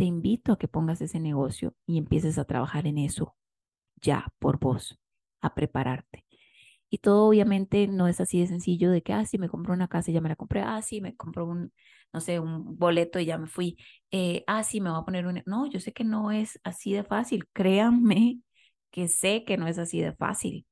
te 0.01 0.07
invito 0.07 0.53
a 0.53 0.59
que 0.59 0.67
pongas 0.67 1.03
ese 1.03 1.21
negocio 1.21 1.75
y 1.85 1.99
empieces 1.99 2.39
a 2.39 2.47
trabajar 2.47 2.87
en 2.87 2.97
eso 2.97 3.37
ya 4.01 4.33
por 4.39 4.59
vos, 4.59 4.99
a 5.43 5.55
prepararte. 5.55 6.25
Y 6.91 6.99
todo 6.99 7.29
obviamente 7.29 7.87
no 7.87 8.09
es 8.09 8.19
así 8.23 8.41
de 8.41 8.47
sencillo 8.47 8.91
de 8.91 9.03
que, 9.03 9.13
ah, 9.13 9.27
sí, 9.27 9.39
me 9.39 9.51
compró 9.51 9.75
una 9.75 9.89
casa 9.89 10.11
y 10.11 10.15
ya 10.15 10.23
me 10.23 10.31
la 10.31 10.37
compré, 10.37 10.63
ah, 10.63 10.81
sí, 10.83 11.03
me 11.03 11.17
compró 11.17 11.47
un, 11.47 11.73
no 12.15 12.21
sé, 12.23 12.41
un 12.41 12.79
boleto 12.79 13.21
y 13.21 13.27
ya 13.27 13.37
me 13.39 13.47
fui, 13.47 13.77
eh, 14.11 14.43
ah, 14.47 14.65
sí, 14.65 14.81
me 14.81 14.91
voy 14.91 15.01
a 15.01 15.05
poner 15.05 15.27
un... 15.27 15.43
No, 15.47 15.67
yo 15.71 15.81
sé 15.81 15.93
que 15.93 16.05
no 16.05 16.31
es 16.33 16.59
así 16.65 16.95
de 16.95 17.05
fácil, 17.05 17.47
créanme 17.53 18.41
que 18.91 19.09
sé 19.09 19.45
que 19.45 19.59
no 19.59 19.67
es 19.69 19.79
así 19.79 20.01
de 20.01 20.15
fácil. 20.15 20.67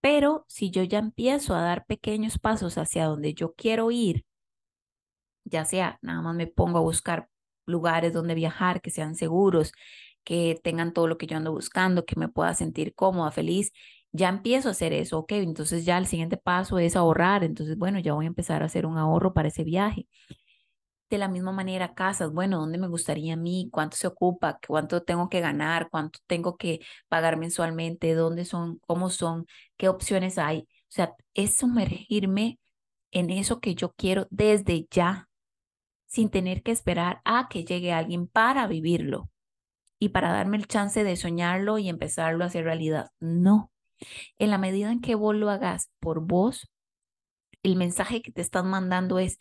Pero 0.00 0.44
si 0.48 0.70
yo 0.70 0.84
ya 0.84 1.00
empiezo 1.00 1.54
a 1.56 1.62
dar 1.62 1.84
pequeños 1.86 2.38
pasos 2.38 2.78
hacia 2.78 3.06
donde 3.06 3.34
yo 3.34 3.54
quiero 3.54 3.90
ir, 3.90 4.24
ya 5.44 5.64
sea 5.64 5.98
nada 6.02 6.22
más 6.22 6.34
me 6.36 6.46
pongo 6.46 6.78
a 6.78 6.82
buscar 6.82 7.28
lugares 7.66 8.12
donde 8.12 8.34
viajar 8.34 8.80
que 8.80 8.90
sean 8.90 9.14
seguros, 9.16 9.72
que 10.24 10.58
tengan 10.62 10.92
todo 10.92 11.06
lo 11.08 11.18
que 11.18 11.26
yo 11.26 11.36
ando 11.36 11.52
buscando, 11.52 12.04
que 12.04 12.16
me 12.18 12.28
pueda 12.28 12.54
sentir 12.54 12.94
cómoda, 12.94 13.30
feliz 13.30 13.72
ya 14.14 14.28
empiezo 14.28 14.68
a 14.68 14.72
hacer 14.72 14.92
eso, 14.92 15.18
ok, 15.18 15.32
entonces 15.32 15.84
ya 15.84 15.98
el 15.98 16.06
siguiente 16.06 16.36
paso 16.36 16.78
es 16.78 16.94
ahorrar, 16.94 17.42
entonces 17.42 17.76
bueno, 17.76 17.98
ya 17.98 18.14
voy 18.14 18.26
a 18.26 18.28
empezar 18.28 18.62
a 18.62 18.66
hacer 18.66 18.86
un 18.86 18.96
ahorro 18.96 19.34
para 19.34 19.48
ese 19.48 19.64
viaje. 19.64 20.06
De 21.10 21.18
la 21.18 21.28
misma 21.28 21.52
manera, 21.52 21.94
casas, 21.94 22.32
bueno, 22.32 22.58
¿dónde 22.60 22.78
me 22.78 22.88
gustaría 22.88 23.34
a 23.34 23.36
mí? 23.36 23.68
¿Cuánto 23.72 23.96
se 23.96 24.06
ocupa? 24.06 24.58
¿Cuánto 24.66 25.02
tengo 25.02 25.28
que 25.28 25.40
ganar? 25.40 25.88
¿Cuánto 25.90 26.20
tengo 26.26 26.56
que 26.56 26.80
pagar 27.08 27.36
mensualmente? 27.36 28.14
¿Dónde 28.14 28.44
son? 28.44 28.78
¿Cómo 28.86 29.10
son? 29.10 29.46
¿Qué 29.76 29.88
opciones 29.88 30.38
hay? 30.38 30.60
O 30.60 30.66
sea, 30.88 31.14
es 31.34 31.56
sumergirme 31.56 32.58
en 33.10 33.30
eso 33.30 33.60
que 33.60 33.74
yo 33.74 33.92
quiero 33.96 34.26
desde 34.30 34.86
ya, 34.90 35.28
sin 36.14 36.30
tener 36.30 36.62
que 36.62 36.70
esperar 36.70 37.20
a 37.24 37.48
que 37.50 37.64
llegue 37.64 37.92
alguien 37.92 38.28
para 38.28 38.68
vivirlo 38.68 39.30
y 39.98 40.10
para 40.10 40.30
darme 40.30 40.56
el 40.56 40.68
chance 40.68 41.02
de 41.02 41.16
soñarlo 41.16 41.78
y 41.78 41.88
empezarlo 41.88 42.44
a 42.44 42.46
hacer 42.46 42.62
realidad. 42.62 43.10
No, 43.18 43.72
en 44.38 44.50
la 44.50 44.58
medida 44.58 44.92
en 44.92 45.00
que 45.00 45.16
vos 45.16 45.34
lo 45.34 45.50
hagas 45.50 45.90
por 45.98 46.20
vos, 46.20 46.70
el 47.64 47.74
mensaje 47.74 48.22
que 48.22 48.30
te 48.30 48.42
están 48.42 48.68
mandando 48.68 49.18
es, 49.18 49.38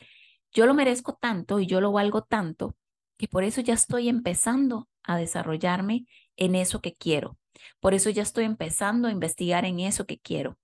yo 0.51 0.65
lo 0.65 0.73
merezco 0.73 1.13
tanto 1.13 1.59
y 1.59 1.67
yo 1.67 1.79
lo 1.79 1.91
valgo 1.91 2.23
tanto, 2.23 2.75
que 3.17 3.27
por 3.27 3.43
eso 3.43 3.62
ya 3.62 3.75
estoy 3.75 4.09
empezando 4.09 4.89
a 5.03 5.15
desarrollarme 5.15 6.07
en 6.38 6.55
eso 6.55 6.81
que 6.81 6.95
quiero. 6.95 7.38
Por 7.81 7.93
eso 7.93 8.09
ya 8.09 8.23
estoy 8.23 8.45
empezando 8.45 9.07
a 9.07 9.12
investigar 9.12 9.63
en 9.65 9.79
eso 9.79 10.07
que 10.07 10.17
quiero. 10.17 10.57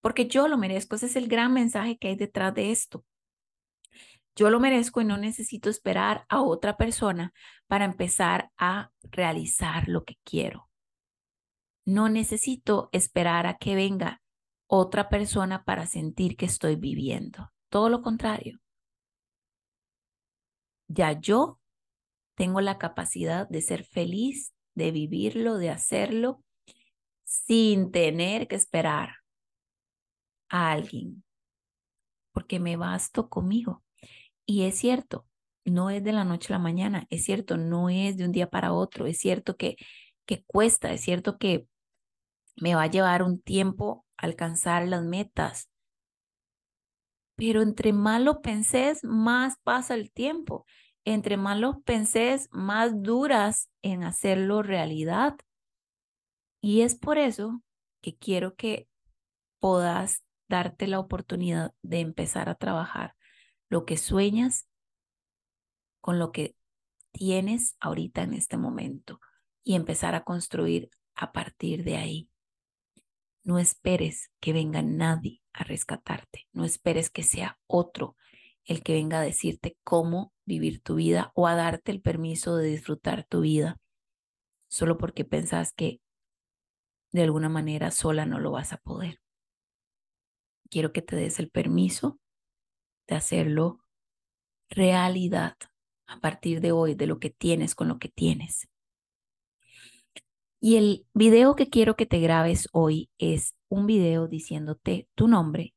Porque 0.00 0.28
yo 0.28 0.46
lo 0.46 0.58
merezco. 0.58 0.94
Ese 0.94 1.06
es 1.06 1.16
el 1.16 1.26
gran 1.26 1.52
mensaje 1.52 1.98
que 1.98 2.06
hay 2.06 2.14
detrás 2.14 2.54
de 2.54 2.70
esto. 2.70 3.04
Yo 4.40 4.48
lo 4.48 4.58
merezco 4.58 5.02
y 5.02 5.04
no 5.04 5.18
necesito 5.18 5.68
esperar 5.68 6.24
a 6.30 6.40
otra 6.40 6.78
persona 6.78 7.34
para 7.66 7.84
empezar 7.84 8.50
a 8.56 8.90
realizar 9.02 9.86
lo 9.86 10.06
que 10.06 10.16
quiero. 10.24 10.70
No 11.84 12.08
necesito 12.08 12.88
esperar 12.92 13.46
a 13.46 13.58
que 13.58 13.74
venga 13.74 14.22
otra 14.66 15.10
persona 15.10 15.62
para 15.64 15.84
sentir 15.84 16.38
que 16.38 16.46
estoy 16.46 16.76
viviendo. 16.76 17.52
Todo 17.68 17.90
lo 17.90 18.00
contrario. 18.00 18.60
Ya 20.88 21.12
yo 21.12 21.60
tengo 22.34 22.62
la 22.62 22.78
capacidad 22.78 23.46
de 23.46 23.60
ser 23.60 23.84
feliz, 23.84 24.54
de 24.74 24.90
vivirlo, 24.90 25.58
de 25.58 25.68
hacerlo, 25.68 26.42
sin 27.24 27.92
tener 27.92 28.48
que 28.48 28.56
esperar 28.56 29.16
a 30.48 30.72
alguien, 30.72 31.24
porque 32.32 32.58
me 32.58 32.78
basto 32.78 33.28
conmigo. 33.28 33.84
Y 34.50 34.64
es 34.64 34.78
cierto, 34.78 35.28
no 35.64 35.90
es 35.90 36.02
de 36.02 36.10
la 36.10 36.24
noche 36.24 36.52
a 36.52 36.56
la 36.56 36.62
mañana, 36.62 37.06
es 37.08 37.24
cierto, 37.24 37.56
no 37.56 37.88
es 37.88 38.16
de 38.16 38.24
un 38.24 38.32
día 38.32 38.50
para 38.50 38.72
otro, 38.72 39.06
es 39.06 39.16
cierto 39.18 39.56
que, 39.56 39.76
que 40.26 40.42
cuesta, 40.42 40.92
es 40.92 41.02
cierto 41.02 41.38
que 41.38 41.68
me 42.56 42.74
va 42.74 42.82
a 42.82 42.86
llevar 42.88 43.22
un 43.22 43.40
tiempo 43.40 44.04
alcanzar 44.16 44.88
las 44.88 45.04
metas. 45.04 45.70
Pero 47.36 47.62
entre 47.62 47.92
más 47.92 48.20
lo 48.22 48.42
pensés, 48.42 49.04
más 49.04 49.54
pasa 49.62 49.94
el 49.94 50.10
tiempo. 50.10 50.66
Entre 51.04 51.36
más 51.36 51.56
lo 51.56 51.82
pensés, 51.82 52.48
más 52.50 53.00
duras 53.04 53.70
en 53.82 54.02
hacerlo 54.02 54.64
realidad. 54.64 55.36
Y 56.60 56.80
es 56.80 56.96
por 56.96 57.18
eso 57.18 57.62
que 58.02 58.16
quiero 58.16 58.56
que 58.56 58.88
puedas 59.60 60.24
darte 60.48 60.88
la 60.88 60.98
oportunidad 60.98 61.72
de 61.82 62.00
empezar 62.00 62.48
a 62.48 62.56
trabajar 62.56 63.14
lo 63.70 63.86
que 63.86 63.96
sueñas 63.96 64.68
con 66.02 66.18
lo 66.18 66.32
que 66.32 66.56
tienes 67.12 67.76
ahorita 67.80 68.22
en 68.22 68.34
este 68.34 68.58
momento 68.58 69.20
y 69.62 69.74
empezar 69.74 70.14
a 70.14 70.24
construir 70.24 70.90
a 71.14 71.32
partir 71.32 71.84
de 71.84 71.96
ahí. 71.96 72.28
No 73.42 73.58
esperes 73.58 74.30
que 74.40 74.52
venga 74.52 74.82
nadie 74.82 75.40
a 75.52 75.64
rescatarte. 75.64 76.48
No 76.52 76.64
esperes 76.64 77.10
que 77.10 77.22
sea 77.22 77.58
otro 77.66 78.16
el 78.64 78.82
que 78.82 78.92
venga 78.92 79.20
a 79.20 79.24
decirte 79.24 79.76
cómo 79.84 80.32
vivir 80.44 80.82
tu 80.82 80.96
vida 80.96 81.32
o 81.34 81.46
a 81.46 81.54
darte 81.54 81.92
el 81.92 82.02
permiso 82.02 82.56
de 82.56 82.68
disfrutar 82.68 83.24
tu 83.24 83.40
vida, 83.40 83.80
solo 84.68 84.98
porque 84.98 85.24
pensás 85.24 85.72
que 85.72 86.00
de 87.12 87.22
alguna 87.22 87.48
manera 87.48 87.90
sola 87.90 88.26
no 88.26 88.38
lo 88.38 88.50
vas 88.52 88.72
a 88.72 88.78
poder. 88.78 89.20
Quiero 90.68 90.92
que 90.92 91.02
te 91.02 91.16
des 91.16 91.38
el 91.40 91.50
permiso 91.50 92.20
de 93.10 93.16
hacerlo 93.16 93.80
realidad 94.70 95.56
a 96.06 96.20
partir 96.20 96.60
de 96.60 96.70
hoy, 96.70 96.94
de 96.94 97.08
lo 97.08 97.18
que 97.18 97.28
tienes 97.28 97.74
con 97.74 97.88
lo 97.88 97.98
que 97.98 98.08
tienes. 98.08 98.68
Y 100.60 100.76
el 100.76 101.06
video 101.12 101.56
que 101.56 101.68
quiero 101.68 101.96
que 101.96 102.06
te 102.06 102.20
grabes 102.20 102.68
hoy 102.72 103.10
es 103.18 103.54
un 103.68 103.86
video 103.86 104.28
diciéndote 104.28 105.08
tu 105.14 105.26
nombre 105.26 105.74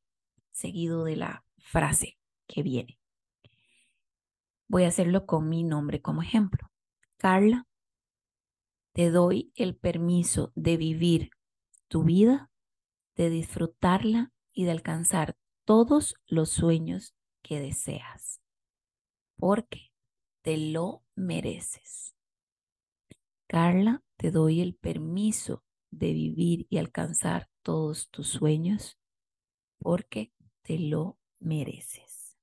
seguido 0.52 1.04
de 1.04 1.16
la 1.16 1.44
frase 1.58 2.18
que 2.46 2.62
viene. 2.62 3.00
Voy 4.68 4.84
a 4.84 4.88
hacerlo 4.88 5.26
con 5.26 5.48
mi 5.48 5.64
nombre 5.64 6.00
como 6.00 6.22
ejemplo. 6.22 6.70
Carla, 7.16 7.66
te 8.92 9.10
doy 9.10 9.52
el 9.56 9.74
permiso 9.74 10.52
de 10.54 10.76
vivir 10.76 11.30
tu 11.88 12.04
vida, 12.04 12.50
de 13.16 13.28
disfrutarla 13.28 14.32
y 14.52 14.64
de 14.64 14.70
alcanzar 14.70 15.36
todos 15.64 16.14
los 16.26 16.50
sueños 16.50 17.13
que 17.44 17.60
deseas, 17.60 18.40
porque 19.36 19.92
te 20.42 20.56
lo 20.56 21.04
mereces. 21.14 22.16
Carla, 23.46 24.02
te 24.16 24.30
doy 24.30 24.62
el 24.62 24.74
permiso 24.74 25.62
de 25.90 26.12
vivir 26.12 26.66
y 26.70 26.78
alcanzar 26.78 27.48
todos 27.62 28.08
tus 28.10 28.28
sueños 28.28 28.98
porque 29.78 30.32
te 30.62 30.78
lo 30.78 31.18
mereces. 31.38 32.36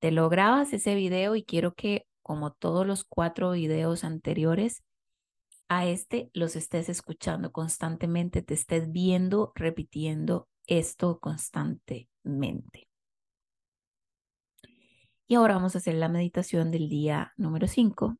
Te 0.00 0.10
lo 0.10 0.28
grabas 0.28 0.72
ese 0.72 0.94
video 0.94 1.36
y 1.36 1.44
quiero 1.44 1.74
que, 1.74 2.06
como 2.22 2.52
todos 2.52 2.86
los 2.86 3.04
cuatro 3.04 3.52
videos 3.52 4.02
anteriores, 4.02 4.82
a 5.68 5.86
este 5.86 6.30
los 6.32 6.56
estés 6.56 6.88
escuchando 6.88 7.52
constantemente, 7.52 8.42
te 8.42 8.54
estés 8.54 8.90
viendo, 8.90 9.52
repitiendo 9.54 10.48
esto 10.66 11.18
constantemente. 11.20 12.85
Y 15.28 15.34
ahora 15.34 15.54
vamos 15.54 15.74
a 15.74 15.78
hacer 15.78 15.94
la 15.94 16.08
meditación 16.08 16.70
del 16.70 16.88
día 16.88 17.32
número 17.36 17.66
5 17.66 18.16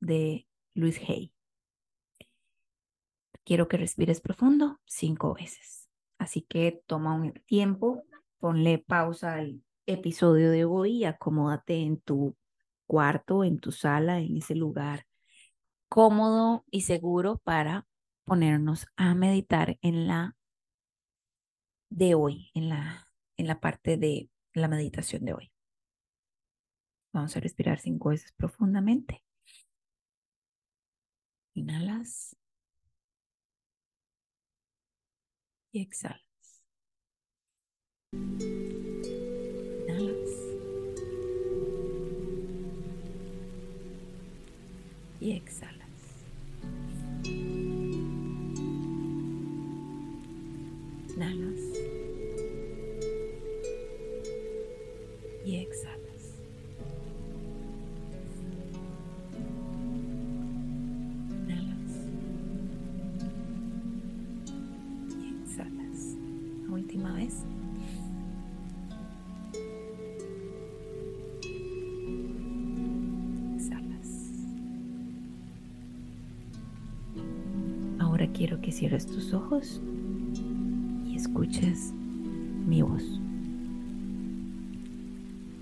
de 0.00 0.48
Luis 0.72 0.98
Hay. 1.06 1.34
Quiero 3.44 3.68
que 3.68 3.76
respires 3.76 4.22
profundo 4.22 4.80
cinco 4.86 5.34
veces. 5.34 5.90
Así 6.16 6.40
que 6.40 6.82
toma 6.86 7.14
un 7.14 7.34
tiempo, 7.46 8.02
ponle 8.38 8.78
pausa 8.78 9.34
al 9.34 9.62
episodio 9.84 10.50
de 10.50 10.64
hoy 10.64 10.98
y 10.98 11.04
acomódate 11.04 11.82
en 11.82 12.00
tu 12.00 12.34
cuarto, 12.86 13.44
en 13.44 13.58
tu 13.58 13.70
sala, 13.70 14.20
en 14.20 14.38
ese 14.38 14.54
lugar 14.54 15.06
cómodo 15.88 16.64
y 16.70 16.82
seguro 16.82 17.42
para 17.44 17.86
ponernos 18.24 18.86
a 18.96 19.14
meditar 19.14 19.78
en 19.82 20.06
la 20.06 20.34
de 21.90 22.14
hoy, 22.14 22.50
en 22.54 22.70
la, 22.70 23.10
en 23.36 23.46
la 23.46 23.60
parte 23.60 23.98
de 23.98 24.30
la 24.54 24.68
meditación 24.68 25.26
de 25.26 25.34
hoy. 25.34 25.52
Vamos 27.12 27.36
a 27.36 27.40
respirar 27.40 27.80
cinco 27.80 28.10
veces 28.10 28.32
profundamente. 28.32 29.22
Inhalas. 31.54 32.36
Y 35.72 35.82
exhalas. 35.82 36.22
Inhalas. 39.88 40.30
Y 45.20 45.32
exhalas. 45.32 45.88
Inhalas. 51.16 51.67
Quiero 78.38 78.60
que 78.60 78.70
cierres 78.70 79.04
tus 79.04 79.34
ojos 79.34 79.80
escuches 81.12 81.92
mi 82.68 82.82
voz. 82.82 83.02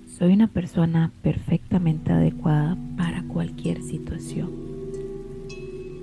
Soy 0.06 0.34
una 0.34 0.48
persona 0.48 1.10
perfectamente 1.22 2.12
adecuada 2.12 2.76
para 2.98 3.22
cualquier 3.22 3.82
situación. 3.82 4.50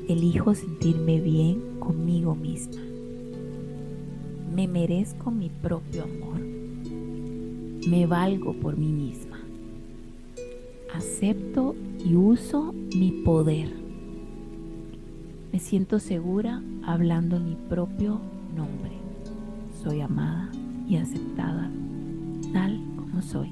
Elijo 0.09 0.55
sentirme 0.55 1.21
bien 1.21 1.79
conmigo 1.79 2.33
misma. 2.33 2.81
Me 4.55 4.67
merezco 4.67 5.29
mi 5.29 5.49
propio 5.49 6.05
amor. 6.05 6.39
Me 7.87 8.07
valgo 8.07 8.53
por 8.53 8.77
mí 8.77 8.91
misma. 8.91 9.39
Acepto 10.95 11.75
y 12.03 12.15
uso 12.15 12.73
mi 12.95 13.11
poder. 13.23 13.82
Me 15.53 15.59
siento 15.59 15.99
segura 15.99 16.63
hablando 16.83 17.39
mi 17.39 17.55
propio 17.55 18.19
nombre 18.55 18.93
soy 19.83 20.01
amada 20.01 20.49
y 20.87 20.97
aceptada 20.97 21.69
tal 22.53 22.79
como 22.95 23.21
soy, 23.21 23.51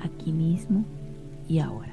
aquí 0.00 0.30
mismo 0.30 0.84
y 1.48 1.58
ahora. 1.58 1.92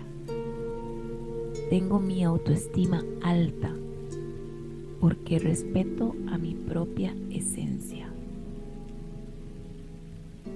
Tengo 1.70 2.00
mi 2.00 2.24
autoestima 2.24 3.04
alta 3.24 3.74
porque 5.00 5.40
respeto 5.40 6.16
a 6.32 6.38
mi 6.38 6.54
propia 6.54 7.16
esencia. 7.32 8.10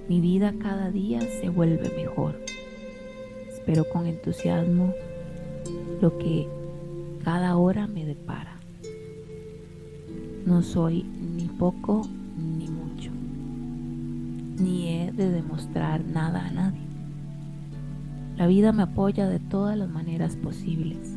Mi 0.08 0.20
vida 0.20 0.54
cada 0.60 0.90
día 0.90 1.20
se 1.22 1.48
vuelve 1.48 1.90
mejor. 1.96 2.38
Espero 3.48 3.84
con 3.88 4.06
entusiasmo 4.06 4.92
lo 6.00 6.18
que 6.18 6.46
cada 7.24 7.56
hora 7.56 7.86
me 7.86 8.04
depara. 8.04 8.51
No 10.44 10.62
soy 10.62 11.02
ni 11.02 11.46
poco 11.46 12.06
ni 14.62 14.88
he 14.88 15.12
de 15.12 15.30
demostrar 15.30 16.04
nada 16.04 16.46
a 16.46 16.50
nadie. 16.50 16.80
La 18.36 18.46
vida 18.46 18.72
me 18.72 18.84
apoya 18.84 19.28
de 19.28 19.38
todas 19.38 19.76
las 19.76 19.90
maneras 19.90 20.36
posibles. 20.36 21.16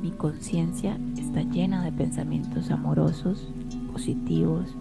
Mi 0.00 0.10
conciencia 0.10 0.98
está 1.18 1.42
llena 1.42 1.84
de 1.84 1.92
pensamientos 1.92 2.70
amorosos, 2.70 3.48
positivos 3.92 4.74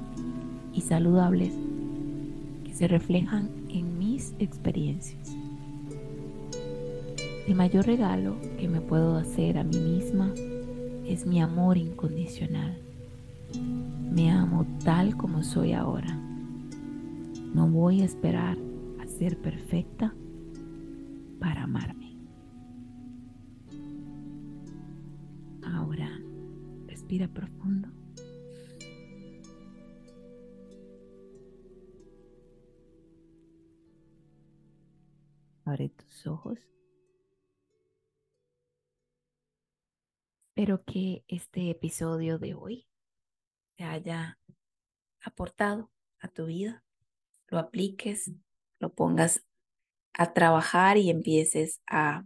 y 0.73 0.81
saludables 0.81 1.53
que 2.63 2.73
se 2.73 2.87
reflejan 2.87 3.49
en 3.69 3.97
mis 3.97 4.33
experiencias. 4.39 5.35
El 7.47 7.55
mayor 7.55 7.85
regalo 7.85 8.35
que 8.59 8.67
me 8.67 8.79
puedo 8.79 9.17
hacer 9.17 9.57
a 9.57 9.63
mí 9.63 9.77
misma 9.77 10.31
es 11.05 11.25
mi 11.25 11.41
amor 11.41 11.77
incondicional. 11.77 12.88
Me 13.57 14.31
amo 14.31 14.65
tal 14.83 15.15
como 15.15 15.43
soy 15.43 15.73
ahora 15.73 16.19
no 17.53 17.67
voy 17.67 18.01
a 18.01 18.05
esperar 18.05 18.57
a 18.99 19.07
ser 19.07 19.41
perfecta 19.41 20.13
para 21.39 21.63
amarme. 21.63 22.15
Ahora 25.63 26.09
respira 26.85 27.27
profundo. 27.27 27.89
Abre 35.65 35.89
tus 35.89 36.27
ojos. 36.27 36.59
Espero 40.49 40.83
que 40.83 41.23
este 41.27 41.69
episodio 41.71 42.37
de 42.37 42.53
hoy 42.53 42.88
haya 43.83 44.39
aportado 45.21 45.91
a 46.19 46.27
tu 46.27 46.45
vida 46.45 46.83
lo 47.49 47.59
apliques, 47.59 48.31
lo 48.79 48.93
pongas 48.93 49.43
a 50.13 50.33
trabajar 50.33 50.97
y 50.97 51.09
empieces 51.09 51.81
a 51.87 52.25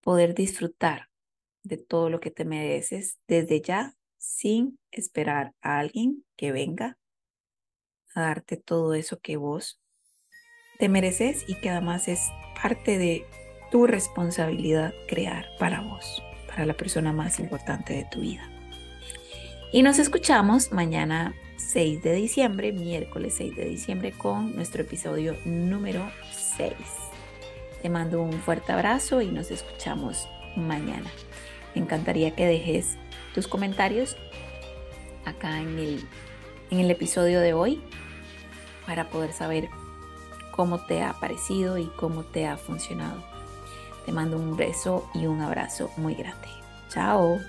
poder 0.00 0.34
disfrutar 0.34 1.08
de 1.62 1.78
todo 1.78 2.10
lo 2.10 2.20
que 2.20 2.30
te 2.30 2.44
mereces 2.44 3.18
desde 3.26 3.60
ya 3.60 3.96
sin 4.18 4.78
esperar 4.90 5.54
a 5.60 5.78
alguien 5.78 6.24
que 6.36 6.52
venga 6.52 6.98
a 8.14 8.20
darte 8.20 8.56
todo 8.56 8.94
eso 8.94 9.18
que 9.20 9.36
vos 9.36 9.80
te 10.78 10.88
mereces 10.88 11.48
y 11.48 11.60
que 11.60 11.70
además 11.70 12.08
es 12.08 12.20
parte 12.60 12.98
de 12.98 13.26
tu 13.70 13.86
responsabilidad 13.86 14.92
crear 15.08 15.46
para 15.58 15.80
vos, 15.80 16.22
para 16.48 16.66
la 16.66 16.74
persona 16.74 17.12
más 17.12 17.40
importante 17.40 17.94
de 17.94 18.06
tu 18.10 18.20
vida. 18.20 18.53
Y 19.74 19.82
nos 19.82 19.98
escuchamos 19.98 20.70
mañana 20.70 21.34
6 21.56 22.00
de 22.00 22.12
diciembre, 22.12 22.70
miércoles 22.70 23.34
6 23.38 23.56
de 23.56 23.64
diciembre, 23.64 24.12
con 24.12 24.54
nuestro 24.54 24.82
episodio 24.82 25.36
número 25.44 26.08
6. 26.30 26.74
Te 27.82 27.90
mando 27.90 28.22
un 28.22 28.34
fuerte 28.34 28.70
abrazo 28.70 29.20
y 29.20 29.32
nos 29.32 29.50
escuchamos 29.50 30.28
mañana. 30.54 31.10
Me 31.74 31.82
encantaría 31.82 32.36
que 32.36 32.46
dejes 32.46 32.98
tus 33.34 33.48
comentarios 33.48 34.16
acá 35.24 35.58
en 35.58 35.76
el, 35.76 36.08
en 36.70 36.78
el 36.78 36.92
episodio 36.92 37.40
de 37.40 37.52
hoy 37.52 37.82
para 38.86 39.10
poder 39.10 39.32
saber 39.32 39.68
cómo 40.52 40.86
te 40.86 41.02
ha 41.02 41.14
parecido 41.14 41.78
y 41.78 41.86
cómo 41.96 42.22
te 42.22 42.46
ha 42.46 42.56
funcionado. 42.56 43.24
Te 44.06 44.12
mando 44.12 44.36
un 44.36 44.56
beso 44.56 45.10
y 45.14 45.26
un 45.26 45.40
abrazo 45.40 45.90
muy 45.96 46.14
grande. 46.14 46.46
Chao. 46.90 47.40